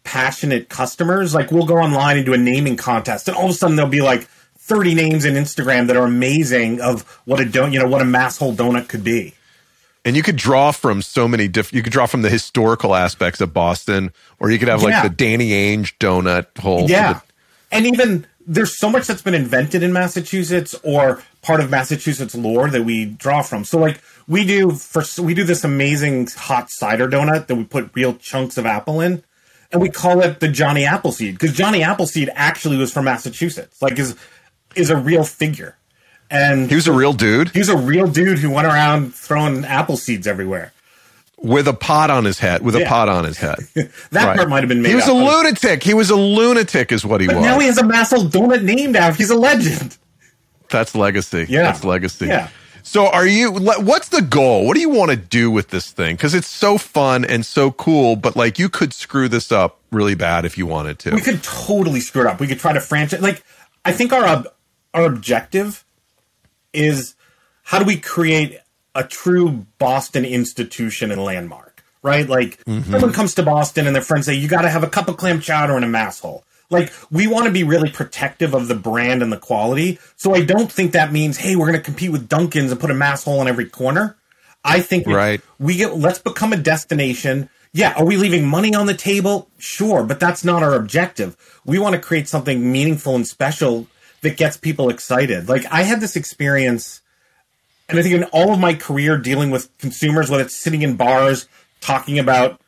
[0.05, 1.35] passionate customers.
[1.35, 3.91] Like we'll go online and do a naming contest, and all of a sudden there'll
[3.91, 4.29] be like
[4.67, 8.05] 30 names in Instagram that are amazing of what a don't, you know what a
[8.05, 9.36] masshole donut could be.
[10.07, 11.75] And you could draw from so many different.
[11.75, 15.03] You could draw from the historical aspects of Boston, or you could have like Yeah.
[15.03, 16.89] the Danny Ainge donut hole.
[16.89, 17.15] Yeah.
[17.15, 17.23] the-
[17.73, 22.71] And even there's so much that's been invented in Massachusetts or part of Massachusetts lore
[22.71, 23.65] that we draw from.
[23.65, 27.91] So like we do for we do this amazing hot cider donut that we put
[27.95, 29.25] real chunks of apple in
[29.73, 33.83] and we call it the Johnny Appleseed because Johnny Appleseed actually was from Massachusetts.
[33.83, 34.15] Like is
[34.77, 35.77] is a real figure.
[36.31, 39.65] And he was a real dude he was a real dude who went around throwing
[39.65, 40.73] apple seeds everywhere.
[41.39, 42.63] with a pot on his head.
[42.63, 43.59] With a pot on his head.
[44.11, 44.37] That Right.
[44.37, 45.11] part might have been made He was up.
[45.11, 45.83] a lunatic.
[45.83, 47.45] He was a lunatic, is what he but was.
[47.45, 49.19] now he has a mass donut named after.
[49.19, 49.97] He's a legend.
[50.71, 51.47] That's legacy.
[51.49, 51.63] Yeah.
[51.63, 52.27] That's legacy.
[52.27, 52.49] Yeah.
[52.83, 54.67] So are you what's the goal?
[54.67, 56.17] What do you want to do with this thing?
[56.17, 60.15] Cuz it's so fun and so cool, but like you could screw this up really
[60.15, 61.11] bad if you wanted to.
[61.15, 62.41] we could totally screw it up.
[62.41, 63.21] We could try to franchise.
[63.21, 63.43] Like,
[63.85, 64.45] I think our
[64.95, 65.85] our objective
[66.77, 67.15] is
[67.63, 68.59] how do we create
[68.95, 72.29] a true Boston institution and landmark, right?
[72.29, 72.91] Like, mm-hmm.
[72.91, 75.17] someone comes to Boston and their friends say, "You got to have a cup of
[75.17, 78.75] clam chowder and a mass hole." Like, we want to be really protective of the
[78.75, 79.99] brand and the quality.
[80.17, 82.91] So I don't think that means, hey, we're going to compete with Dunkin's and put
[82.91, 84.17] a mass hole in every corner.
[84.65, 85.41] I think Right.
[85.61, 87.49] we get let's become a destination.
[87.73, 89.49] Yeah, are we leaving money on the table?
[89.59, 91.37] Sure, but that's not our objective.
[91.65, 93.87] We want to create something meaningful and special
[94.23, 95.49] that gets people excited.
[95.49, 97.01] Like I had this experience
[97.89, 100.97] and I think in all of my career dealing with consumers, whether it's sitting in
[100.97, 101.49] bars
[101.81, 102.61] talking about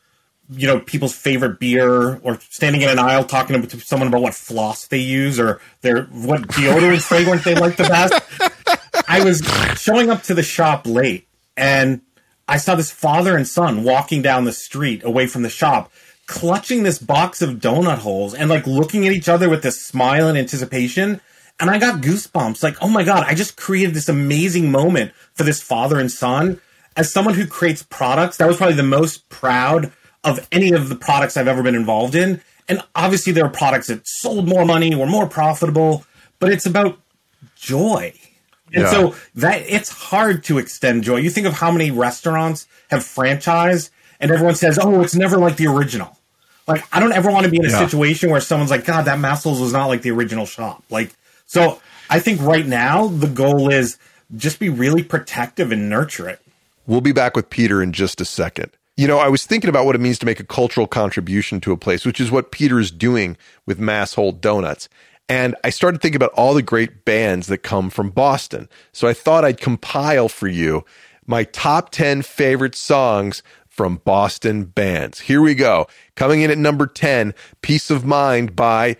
[0.50, 4.34] you know people's favorite beer or standing in an aisle talking to someone about what
[4.34, 8.14] floss they use or their what deodorant fragrance they like the best
[9.08, 9.42] I was
[9.78, 12.00] showing up to the shop late and
[12.48, 15.92] I saw this father and son walking down the street away from the shop,
[16.26, 20.28] clutching this box of donut holes and like looking at each other with this smile
[20.28, 21.20] and anticipation.
[21.60, 25.42] And I got goosebumps like, oh my God, I just created this amazing moment for
[25.42, 26.60] this father and son.
[26.96, 29.92] As someone who creates products, that was probably the most proud
[30.24, 32.40] of any of the products I've ever been involved in.
[32.68, 36.04] And obviously, there are products that sold more money, were more profitable,
[36.38, 36.98] but it's about
[37.56, 38.12] joy.
[38.72, 38.90] And Yeah.
[38.90, 41.16] so that it's hard to extend joy.
[41.16, 43.90] You think of how many restaurants have franchised
[44.20, 46.18] and everyone says, "Oh, it's never like the original."
[46.66, 47.78] Like I don't ever want to be in a Yeah.
[47.78, 51.14] situation where someone's like, "God, that Massels was not like the original shop." Like
[51.48, 53.98] so I think right now the goal is
[54.36, 56.40] just be really protective and nurture it.
[56.86, 58.70] We'll be back with Peter in just a second.
[58.96, 61.72] You know, I was thinking about what it means to make a cultural contribution to
[61.72, 64.88] a place, which is what Peter is doing with Mass Hole Donuts.
[65.28, 68.68] And I started thinking about all the great bands that come from Boston.
[68.92, 70.84] So I thought I'd compile for you
[71.26, 75.20] my top 10 favorite songs from Boston bands.
[75.20, 75.86] Here we go.
[76.14, 78.96] Coming in at number 10, Peace of Mind by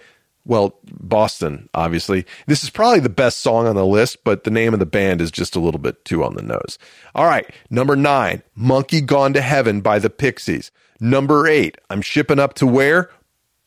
[0.49, 2.27] well, Boston, obviously.
[2.47, 5.21] This is probably the best song on the list, but the name of the band
[5.21, 6.79] is just a little bit too on the nose.
[7.15, 10.73] All right, number nine, Monkey Gone to Heaven by the Pixies.
[11.01, 13.11] Number eight, I'm shipping up to where?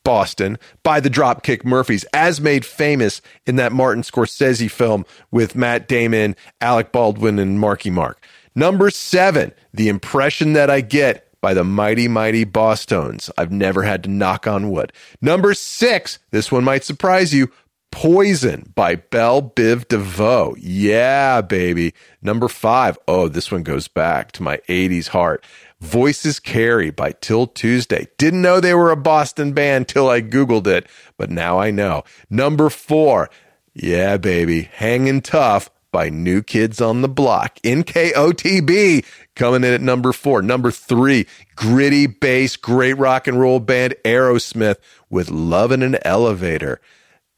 [0.04, 5.88] Boston by the Dropkick Murphys, as made famous in that Martin Scorsese film with Matt
[5.88, 8.26] Damon, Alec Baldwin, and Marky Mark.
[8.56, 13.30] Number seven, The Impression That I Get by the mighty, mighty Bosstones.
[13.38, 14.94] I've never had to knock on wood.
[15.22, 17.52] Number six, this one might surprise you.
[17.92, 20.56] Poison by Belle Biv DeVoe.
[20.58, 21.94] Yeah, baby.
[22.22, 25.44] Number five, oh, this one goes back to my 80s heart.
[25.82, 28.08] Voices Carry by 'Til Tuesday.
[28.18, 32.04] Didn't know they were a Boston band till I Googled it, but now I know.
[32.30, 33.30] Number four,
[33.74, 34.70] yeah, baby.
[34.74, 37.60] Hanging Tough by New Kids on the Block.
[37.64, 40.42] NKOTB coming in at number four.
[40.42, 44.78] Number three, gritty bass, great rock and roll band Aerosmith
[45.10, 46.80] with Love in an Elevator.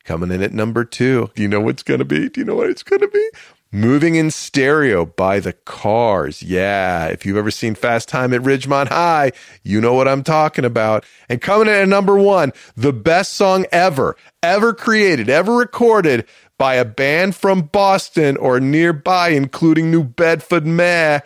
[0.05, 1.31] Coming in at number two.
[1.35, 2.29] Do you know what's going to be?
[2.29, 3.29] Do you know what it's going to be?
[3.75, 6.43] Moving in Stereo by the Cars.
[6.43, 9.31] Yeah, if you've ever seen Fast Time at Ridgemont High,
[9.63, 11.03] you know what I'm talking about.
[11.27, 16.27] And coming in at number one, the best song ever, ever created, ever recorded
[16.59, 21.21] by a band from Boston or nearby, including New Bedford, Meh.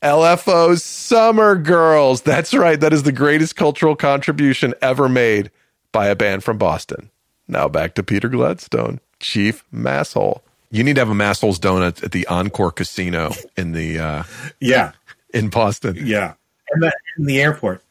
[0.00, 2.22] LFO's Summer Girls.
[2.22, 2.78] That's right.
[2.78, 5.50] That is the greatest cultural contribution ever made
[5.90, 7.10] by a band from Boston.
[7.48, 10.42] Now back to Peter Gladstone, Chief Masshole.
[10.70, 14.22] You need to have a Masshole's Donut at the Encore Casino in the uh,
[14.60, 14.92] Yeah,
[15.32, 15.96] in Boston.
[16.00, 16.34] yeah,
[16.70, 17.82] and the, in the airport.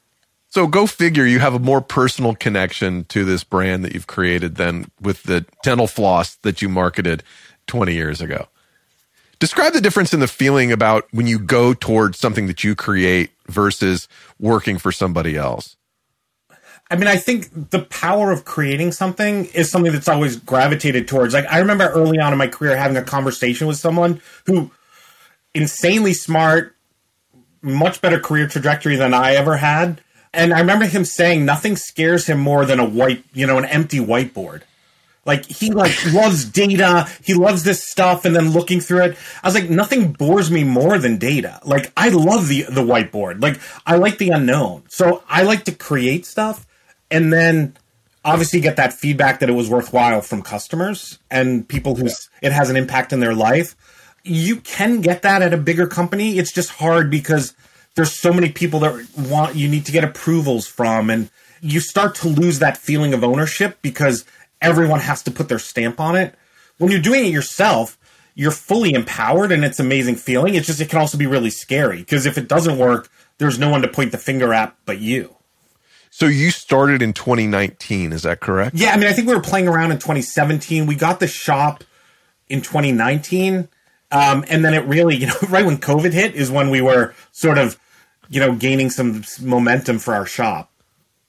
[0.49, 4.55] So go figure you have a more personal connection to this brand that you've created
[4.55, 7.21] than with the dental floss that you marketed
[7.67, 8.47] 20 years ago.
[9.39, 13.29] Describe the difference in the feeling about when you go towards something that you create
[13.47, 14.07] versus
[14.39, 15.76] working for somebody else.
[16.89, 21.33] I mean, I think the power of creating something is something that's always gravitated towards.
[21.33, 24.71] Like, I remember early on in my career having a conversation with someone who
[25.53, 26.75] insanely smart,
[27.61, 30.01] much better career trajectory than I ever had.
[30.33, 33.65] And I remember him saying nothing scares him more than a white, you know, an
[33.65, 34.61] empty whiteboard.
[35.25, 37.09] Like he like loves data.
[37.23, 39.17] He loves this stuff and then looking through it.
[39.43, 41.59] I was like, nothing bores me more than data.
[41.65, 43.41] Like I love the the whiteboard.
[43.41, 44.83] Like I like the unknown.
[44.87, 46.65] So I like to create stuff
[47.09, 47.77] and then
[48.25, 52.07] obviously get that feedback that it was worthwhile from customers and people who
[52.41, 53.75] it has an impact in their life.
[54.23, 56.37] You can get that at a bigger company.
[56.37, 57.55] It's just hard because
[57.95, 61.29] there's so many people that want you need to get approvals from and
[61.61, 64.25] you start to lose that feeling of ownership because
[64.61, 66.35] everyone has to put their stamp on it.
[66.77, 67.97] When you're doing it yourself,
[68.35, 70.53] you're fully empowered and it's amazing feeling.
[70.53, 73.69] It's just it can also be really scary because if it doesn't work, there's no
[73.69, 75.36] one to point the finger at but you.
[76.17, 78.75] So you started in 2019, is that correct?
[78.75, 80.87] Yeah, I mean I think we were playing around in 2017.
[80.87, 81.83] We got the shop
[82.49, 83.69] in 2019.
[84.09, 87.13] Um, and then it really, you know, right when COVID hit is when we were
[87.33, 87.79] sort of,
[88.29, 90.71] you know, gaining some momentum for our shop.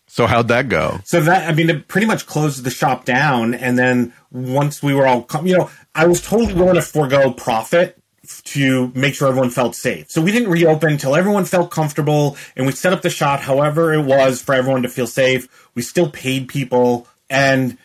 [0.07, 1.01] So how'd that go?
[1.05, 4.95] So that I mean, it pretty much closed the shop down, and then once we
[4.95, 7.98] were all, you know, I was totally willing to forego profit
[8.43, 10.11] to make sure everyone felt safe.
[10.11, 13.93] So we didn't reopen until everyone felt comfortable, and we set up the shot however
[13.93, 15.49] it was for everyone to feel safe.
[15.75, 17.77] We still paid people, and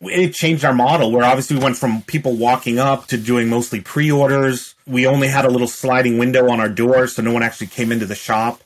[0.00, 1.10] it changed our model.
[1.10, 4.74] Where obviously we went from people walking up to doing mostly pre-orders.
[4.86, 7.90] We only had a little sliding window on our door, so no one actually came
[7.90, 8.62] into the shop.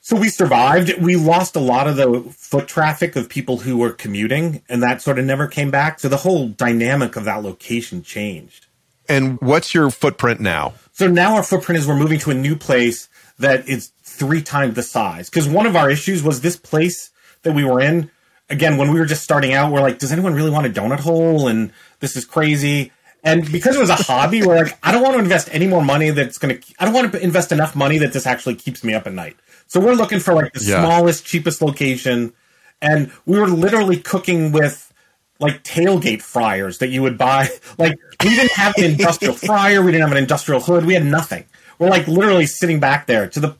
[0.00, 0.92] So we survived.
[1.00, 5.00] We lost a lot of the foot traffic of people who were commuting, and that
[5.00, 5.98] sort of never came back.
[5.98, 8.66] So the whole dynamic of that location changed.
[9.08, 10.74] And what's your footprint now?
[10.92, 14.74] So now our footprint is we're moving to a new place that is three times
[14.74, 15.28] the size.
[15.28, 17.10] Because one of our issues was this place
[17.42, 18.10] that we were in.
[18.50, 21.00] Again, when we were just starting out, we're like, does anyone really want a donut
[21.00, 21.48] hole?
[21.48, 22.92] And this is crazy.
[23.22, 25.82] And because it was a hobby, we're like, I don't want to invest any more
[25.82, 28.84] money that's going to, I don't want to invest enough money that this actually keeps
[28.84, 29.36] me up at night.
[29.66, 30.84] So we're looking for like the yeah.
[30.84, 32.34] smallest, cheapest location.
[32.82, 34.92] And we were literally cooking with
[35.40, 37.48] like tailgate fryers that you would buy.
[37.76, 41.04] Like we didn't have an industrial fryer, we didn't have an industrial hood, we had
[41.04, 41.44] nothing.
[41.78, 43.56] We're like literally sitting back there to the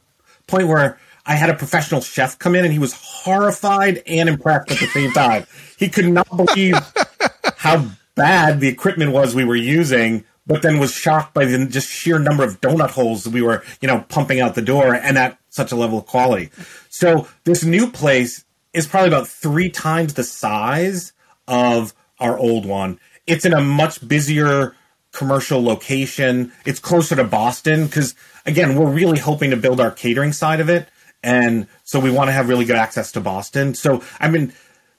[0.47, 4.71] point where I had a professional chef come in and he was horrified and impressed
[4.71, 5.47] at the same time.
[5.79, 6.77] He could not believe
[7.57, 11.89] how bad the equipment was we were using, but then was shocked by the just
[11.89, 15.39] sheer number of donut holes we were, you know, pumping out the door and at
[15.49, 16.51] such a level of quality.
[16.91, 21.14] So this new place is probably about three times the size
[21.49, 22.99] of our old one.
[23.27, 24.75] It's in a much busier
[25.13, 26.53] commercial location.
[26.65, 28.15] It's closer to Boston because
[28.47, 30.89] again, we're really hoping to build our catering side of it.
[31.23, 33.75] And so we want to have really good access to Boston.
[33.75, 34.53] So, I mean,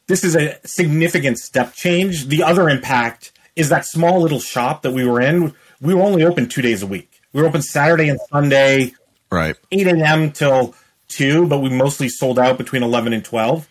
[0.07, 2.27] this is a significant step change.
[2.27, 5.53] The other impact is that small little shop that we were in.
[5.81, 7.21] We were only open two days a week.
[7.33, 8.93] We were open Saturday and Sunday,
[9.29, 10.31] right, eight a.m.
[10.31, 10.73] till
[11.07, 13.67] two, but we mostly sold out between eleven and twelve.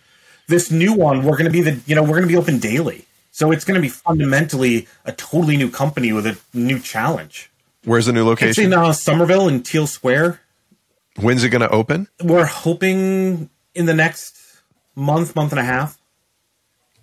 [0.47, 2.59] This new one, we're going to be the you know we're going to be open
[2.59, 7.51] daily, so it's going to be fundamentally a totally new company with a new challenge.
[7.85, 8.51] Where's the new location?
[8.51, 10.41] It's in uh, Somerville in Teele Square.
[11.17, 12.09] When's it going to open?
[12.23, 14.37] We're hoping in the next
[14.95, 15.99] month, month and a half.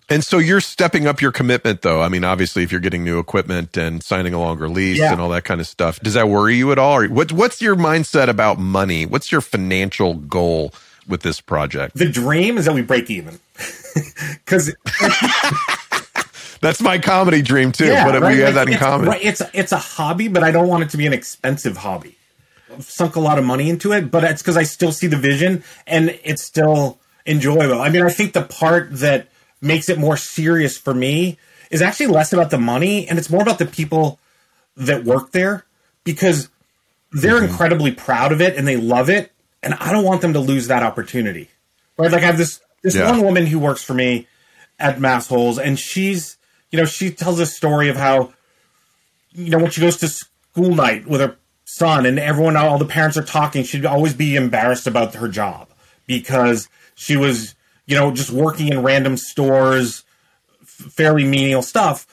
[0.10, 2.02] And so you're stepping up your commitment, though.
[2.02, 5.14] I mean, obviously, if you're getting new equipment and signing a longer lease yeah.
[5.14, 6.98] and all that kind of stuff, does that worry you at all?
[6.98, 9.06] Or what, what's your mindset about money?
[9.06, 10.74] What's your financial goal
[11.08, 11.96] with this project?
[11.96, 13.40] The dream is that we break even.
[14.46, 14.74] Because
[16.62, 17.88] that's my comedy dream too.
[17.88, 18.36] Yeah, but right?
[18.36, 19.08] we have that in common.
[19.08, 22.18] Right, it's it's a hobby, but I don't want it to be an expensive hobby.
[22.72, 25.18] I've sunk a lot of money into it, but it's because I still see the
[25.18, 27.82] vision and it's still enjoyable.
[27.82, 29.28] I mean, I think the part that
[29.62, 31.38] makes it more serious for me
[31.70, 34.20] is actually less about the money and it's more about the people
[34.78, 35.66] that work there
[36.04, 36.50] because
[37.12, 37.46] they're mm-hmm.
[37.46, 39.32] incredibly proud of it and they love it
[39.64, 41.50] and I don't want them to lose that opportunity.
[41.98, 42.12] Right?
[42.12, 43.12] Like I have this this yeah.
[43.12, 44.28] one woman who works for me
[44.80, 46.38] at Massholes and she's
[46.72, 48.34] you know she tells a story of how
[49.32, 52.86] you know when she goes to school night with her son and everyone all the
[52.86, 55.70] parents are talking she'd always be embarrassed about her job
[56.08, 57.56] because she was
[57.92, 60.06] you know, just working in random stores,
[60.64, 62.08] fairly menial stuff.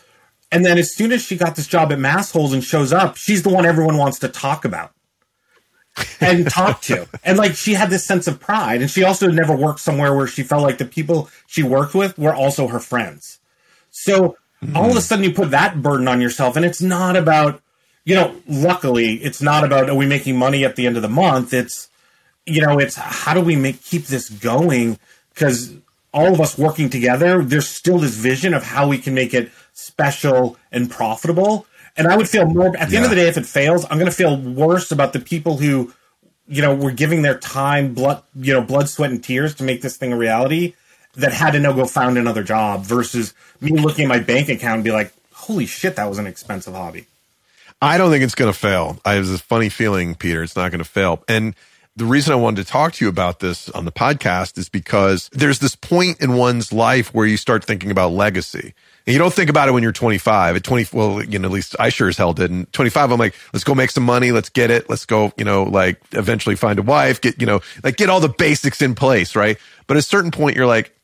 [0.50, 3.44] And then as soon as she got this job at Massholes and shows up, she's
[3.44, 4.92] the one everyone wants to talk about
[6.20, 7.08] and talk to.
[7.24, 8.80] And like she had this sense of pride.
[8.80, 12.18] And she also never worked somewhere where she felt like the people she worked with
[12.18, 13.38] were also her friends.
[13.90, 14.74] So mm.
[14.74, 16.56] all of a sudden you put that burden on yourself.
[16.56, 17.60] And it's not about,
[18.04, 21.08] you know, luckily it's not about are we making money at the end of the
[21.08, 21.52] month?
[21.52, 21.88] It's,
[22.46, 24.98] you know, it's how do we make keep this going
[25.34, 25.74] because
[26.12, 29.52] all of us working together, there's still this vision of how we can make it
[29.72, 31.66] special and profitable.
[31.98, 32.96] And I would feel more at the yeah.
[32.98, 35.58] end of the day, if it fails, I'm going to feel worse about the people
[35.58, 35.92] who,
[36.46, 39.82] you know, were giving their time, blood, you know, blood, sweat, and tears to make
[39.82, 40.74] this thing a reality
[41.16, 44.76] that had to now go find another job versus me looking at my bank account
[44.76, 47.06] and be like, holy shit, that was an expensive hobby.
[47.82, 48.98] I don't think it's going to fail.
[49.04, 51.22] I have this funny feeling, Peter, it's not going to fail.
[51.28, 51.54] And
[51.96, 55.28] the reason I wanted to talk to you about this on the podcast is because
[55.32, 58.74] there's this point in one's life where you start thinking about legacy.
[59.08, 60.56] And you don't think about it when you're 25.
[60.56, 62.74] At 20, well, you know, at least I sure as hell didn't.
[62.74, 64.32] 25, I'm like, let's go make some money.
[64.32, 64.90] Let's get it.
[64.90, 68.20] Let's go, you know, like eventually find a wife, get, you know, like get all
[68.20, 69.56] the basics in place, right?
[69.86, 70.94] But at a certain point, you're like,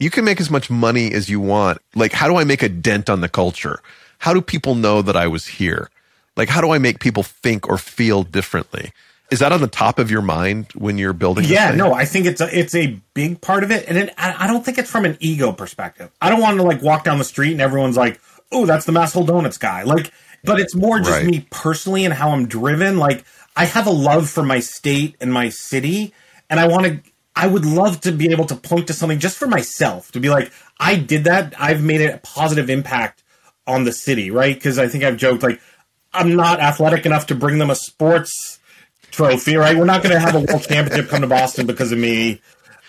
[0.00, 1.78] you can make as much money as you want.
[1.94, 3.78] Like, how do I make a dent on the culture?
[4.18, 5.88] How do people know that I was here?
[6.36, 8.90] Like, how do I make people think or feel differently?
[9.32, 11.46] Is that on the top of your mind when you're building?
[11.46, 14.46] Yeah, no, I think it's a, it's a big part of it, and it, I
[14.46, 16.10] don't think it's from an ego perspective.
[16.20, 18.20] I don't want to like walk down the street and everyone's like,
[18.52, 20.12] "Oh, that's the Masshole Donuts guy." Like,
[20.44, 21.24] but it's more just right.
[21.24, 22.98] me personally and how I'm driven.
[22.98, 23.24] Like,
[23.56, 26.12] I have a love for my state and my city,
[26.50, 27.00] and I want to
[27.34, 30.28] I would love to be able to point to something just for myself to be
[30.28, 31.54] like, I did that.
[31.58, 33.22] I've made a positive impact
[33.66, 34.54] on the city, right?
[34.54, 35.60] Because I think I've joked like,
[36.12, 38.58] I'm not athletic enough to bring them a sports
[39.12, 39.76] trophy, right?
[39.76, 42.40] We're not going to have a world championship come to Boston because of me.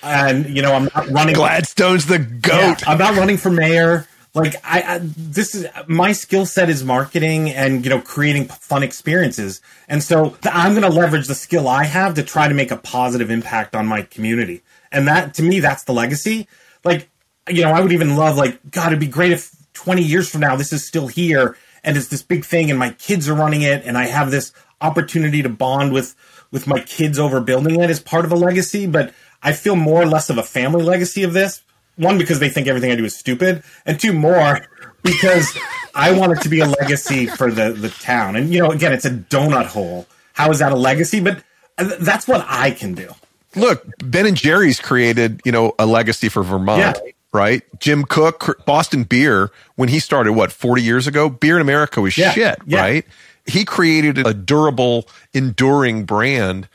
[0.02, 1.36] And, you know, I'm not running.
[1.36, 2.52] Gladstone's the goat.
[2.52, 6.84] Yeah, I'm not running for mayor like I, I, this is my skill set is
[6.84, 11.68] marketing and you know creating fun experiences and so i'm going to leverage the skill
[11.68, 14.62] i have to try to make a positive impact on my community
[14.92, 16.48] and that to me that's the legacy
[16.84, 17.10] like
[17.48, 20.42] you know i would even love like god it'd be great if 20 years from
[20.42, 23.62] now this is still here and it's this big thing and my kids are running
[23.62, 24.52] it and i have this
[24.84, 26.16] opportunity to bond with
[26.52, 30.02] with my kids over building it as part of a legacy but i feel more
[30.02, 31.64] or less of a family legacy of this
[31.96, 34.60] one because they think everything I do is stupid, and two more
[35.04, 35.58] because
[35.94, 38.36] I want it to be a legacy for the the town.
[38.36, 40.08] And you know, again, it's a donut hole.
[40.34, 41.20] How is that a legacy?
[41.20, 41.44] But
[41.78, 43.12] uh, that's what I can do.
[43.56, 46.80] Look, Ben and Jerry's created, you know, a legacy for Vermont.
[46.80, 47.12] Yeah.
[47.32, 52.00] Right, Jim Koch, Boston Beer, when he started, what forty years ago, beer in America
[52.00, 52.30] was yeah.
[52.30, 52.60] shit.
[52.68, 52.80] Yeah.
[52.80, 53.06] Right,
[53.46, 56.68] he created a durable, enduring brand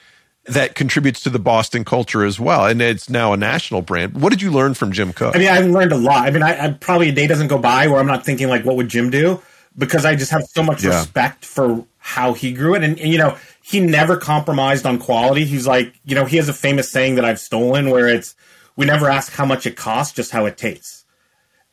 [0.44, 2.66] that contributes to the Boston culture as well.
[2.66, 4.20] And it's now a national brand.
[4.20, 5.36] What did you learn from Jim Koch?
[5.36, 6.26] I mean, I've learned a lot.
[6.26, 8.64] I mean, I, I probably a day doesn't go by where I'm not thinking like,
[8.64, 9.42] what would Jim do?
[9.76, 10.90] Because I just have so much yeah.
[10.90, 12.82] respect for how he grew it.
[12.82, 15.44] And, and, you know, he never compromised on quality.
[15.44, 18.34] He's like, you know, he has a famous saying that I've stolen where it's,
[18.76, 21.04] we never ask how much it costs, just how it tastes.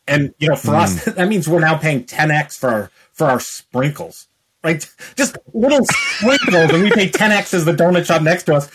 [0.08, 0.82] And, you know, for mm.
[0.82, 4.28] us, that means we're now paying 10x for our, for our sprinkles
[4.66, 4.90] right?
[5.16, 8.70] Just little sprinkles, and we pay 10x as the donut shop next to us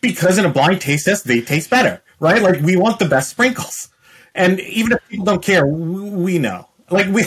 [0.00, 2.40] because in a blind taste test, they taste better, right?
[2.40, 3.88] Like we want the best sprinkles.
[4.34, 6.68] And even if people don't care, we know.
[6.90, 7.24] Like we,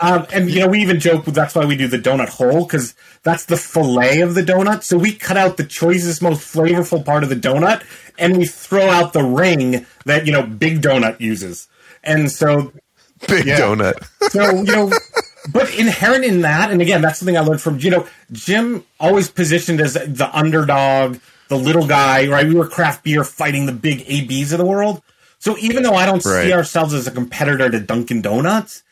[0.00, 2.94] um, and you know, we even joke that's why we do the donut hole because
[3.22, 4.82] that's the fillet of the donut.
[4.82, 7.82] So we cut out the choicest, most flavorful part of the donut,
[8.18, 11.68] and we throw out the ring that you know Big Donut uses.
[12.02, 12.72] And so,
[13.28, 13.60] Big yeah.
[13.60, 14.02] Donut.
[14.30, 14.90] so you know,
[15.52, 19.30] but inherent in that, and again, that's something I learned from you know Jim always
[19.30, 22.46] positioned as the underdog, the little guy, right?
[22.46, 25.02] We were craft beer fighting the big ABs of the world.
[25.38, 26.44] So even though I don't right.
[26.44, 28.82] see ourselves as a competitor to Dunkin' Donuts,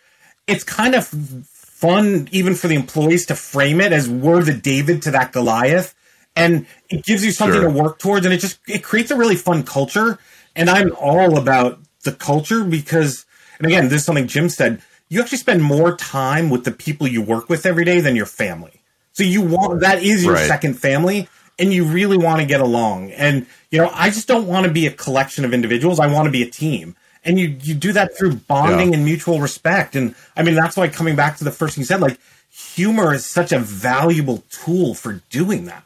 [0.47, 5.03] it's kind of fun even for the employees to frame it as we're the David
[5.03, 5.95] to that Goliath,
[6.35, 7.71] and it gives you something sure.
[7.71, 10.19] to work towards, and it just it creates a really fun culture.
[10.57, 13.27] And I'm all about the culture because,
[13.59, 17.07] and again, this is something Jim said you actually spend more time with the people
[17.07, 18.83] you work with every day than your family.
[19.13, 20.47] So you want that is your right.
[20.47, 21.29] second family
[21.59, 23.11] and you really want to get along.
[23.13, 25.99] And you know, I just don't want to be a collection of individuals.
[25.99, 26.95] I want to be a team.
[27.25, 28.97] And you you do that through bonding yeah.
[28.97, 29.97] and mutual respect.
[29.97, 32.19] And I mean that's why coming back to the first thing you said, like
[32.51, 35.85] humor is such a valuable tool for doing that.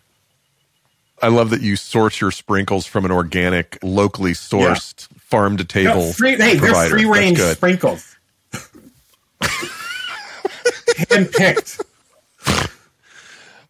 [1.23, 5.19] I love that you source your sprinkles from an organic, locally sourced, yeah.
[5.21, 5.95] farm to table.
[5.95, 8.17] No, free, hey, they're free range sprinkles.
[11.11, 11.83] Handpicked.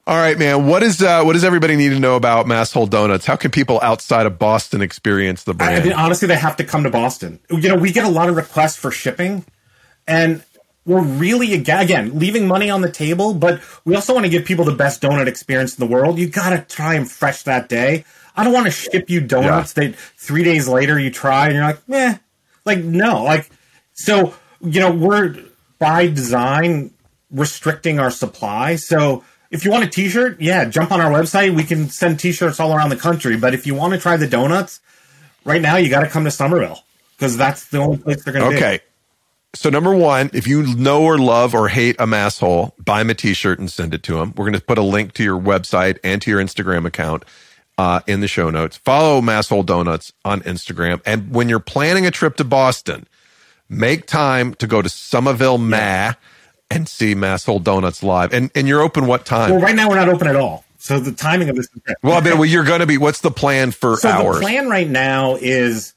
[0.05, 0.67] All right, man.
[0.67, 3.25] What is uh, what does everybody need to know about Masshole Donuts?
[3.25, 5.83] How can people outside of Boston experience the brand?
[5.83, 7.39] I mean, honestly, they have to come to Boston.
[7.51, 9.45] You know, we get a lot of requests for shipping,
[10.09, 10.43] and
[10.85, 14.65] we're really again leaving money on the table, but we also want to give people
[14.65, 16.19] the best donut experience in the world.
[16.19, 18.05] You got to try them fresh that day.
[18.35, 19.89] I don't want to ship you donuts yeah.
[19.89, 22.19] that three days later you try and you're like, meh.
[22.65, 23.51] Like no, like
[23.93, 24.35] so.
[24.61, 25.37] You know, we're
[25.83, 26.95] by design
[27.33, 28.77] restricting our supply.
[28.77, 31.57] So if you want a t-shirt, yeah, jump on our website.
[31.57, 33.37] We can send t-shirts all around the country.
[33.37, 34.81] But if you want to try the donuts,
[35.45, 36.85] right now you got to come to Somerville.
[37.23, 38.57] because that's the only place they're going to be.
[38.57, 38.81] Okay.
[39.55, 43.15] So number one, if you know or love or hate a masshole, buy him a
[43.15, 44.33] t-shirt and send it to him.
[44.37, 47.25] We're going to put a link to your website and to your Instagram account
[47.79, 48.77] uh, in the show notes.
[48.79, 51.01] Follow Masshole Donuts on Instagram.
[51.07, 53.07] And when you're planning a trip to Boston,
[53.73, 56.13] make time to go to Somerville, Ma,
[56.71, 58.33] and see Masshole Donuts live.
[58.33, 59.51] And and you're open what time?
[59.51, 60.65] Well, right now we're not open at all.
[60.79, 61.97] So the timing of this is great.
[62.03, 62.99] Well, I mean, well, you're going to be.
[62.99, 64.37] What's the plan for so hours?
[64.37, 65.95] the plan right now is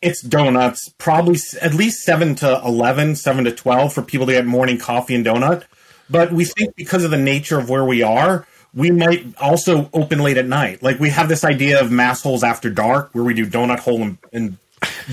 [0.00, 4.46] it's donuts, probably at least seven to 11, 7 to 12 for people to get
[4.46, 5.64] morning coffee and donut.
[6.08, 10.20] But we think because of the nature of where we are, we might also open
[10.20, 10.82] late at night.
[10.82, 14.02] Like we have this idea of mass holes after dark where we do donut hole
[14.02, 14.56] and, and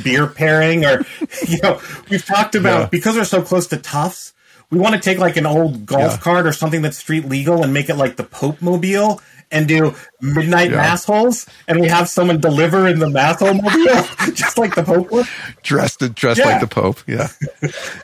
[0.04, 1.06] beer pairing or,
[1.48, 2.88] you know, we've talked about Yeah.
[2.92, 4.34] because we're so close to Tufts,
[4.70, 6.18] we want to take like an old golf Yeah.
[6.18, 9.94] cart or something that's street legal and make it like the Pope Mobile and do
[10.22, 10.78] midnight Yeah.
[10.78, 14.04] mass holes and we have someone deliver in the mass hole mobile
[14.34, 15.28] just like the Pope would.
[15.62, 16.46] dressed dressed Yeah.
[16.48, 17.00] like the Pope.
[17.06, 17.28] Yeah,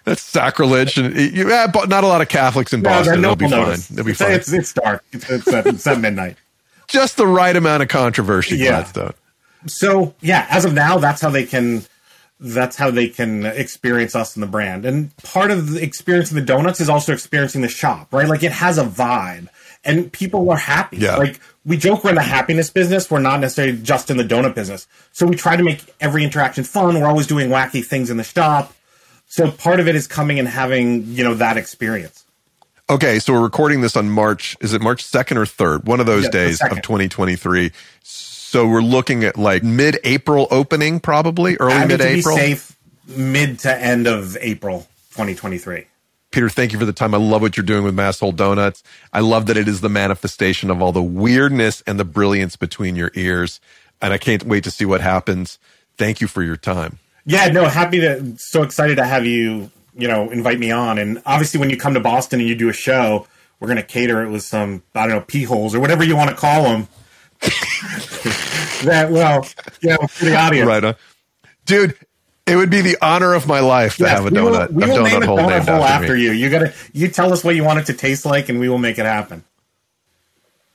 [0.06, 3.22] that's sacrilege, and you, yeah, but not a lot of Catholics in No, Boston.
[3.22, 3.74] no It'll be one fine.
[3.92, 4.32] It'll be it's, fine.
[4.34, 5.04] It's, it's dark.
[5.12, 6.38] It's, it's, at, it's at midnight.
[6.88, 8.70] Just the right amount of controversy, Yeah.
[8.70, 9.14] Gladstone.
[9.68, 11.84] So yeah, as of now, that's how they can.
[12.40, 14.84] That's how they can experience us in the brand.
[14.86, 18.28] And part of the experiencing the donuts is also experiencing the shop, right?
[18.28, 19.48] Like it has a vibe,
[19.84, 20.98] and people are happy.
[20.98, 21.18] Yeah.
[21.18, 23.12] Like we joke we're in the happiness business.
[23.12, 24.88] We're not necessarily just in the donut business.
[25.12, 27.00] So we try to make every interaction fun.
[27.00, 28.74] We're always doing wacky things in the shop.
[29.28, 32.26] So part of it is coming and having you know that experience.
[32.90, 34.58] Okay, so we're recording this on March.
[34.60, 35.88] Is it March second or third?
[35.88, 37.72] One of those Yeah, days of 2023.
[38.04, 38.31] So
[38.68, 42.36] we're looking at like mid-April opening, probably early mid-April.
[42.36, 42.78] safe,
[43.08, 45.86] mid to end of April 2023.
[46.32, 47.14] Peter, thank you for the time.
[47.14, 48.84] I love what you're doing with Masshole Donuts.
[49.12, 52.96] I love that it is the manifestation of all the weirdness and the brilliance between
[52.96, 53.60] your ears.
[54.02, 55.60] And I can't wait to see what happens.
[55.98, 57.00] Thank you for your time.
[57.26, 60.98] Yeah, no, happy to, so excited to have you, you know, invite me on.
[60.98, 63.28] And obviously, when you come to Boston and you do a show,
[63.60, 66.16] we're going to cater it with some, I don't know, pee holes or whatever you
[66.16, 66.88] want to call them.
[68.84, 69.48] that, well,
[69.82, 70.68] you know, for the audience.
[70.68, 70.96] Right on.
[71.66, 71.96] Dude,
[72.46, 74.72] it would be the honor of my life to Yes, have a we will- donut,
[74.72, 76.32] we will donut name a hole donut hole after, after you.
[76.32, 78.78] You gotta, you tell us what you want it to taste like, and we will
[78.78, 79.44] make it happen.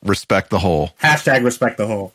[0.02, 0.90] Respect the hole.
[1.02, 2.12] Hashtag respect the hole.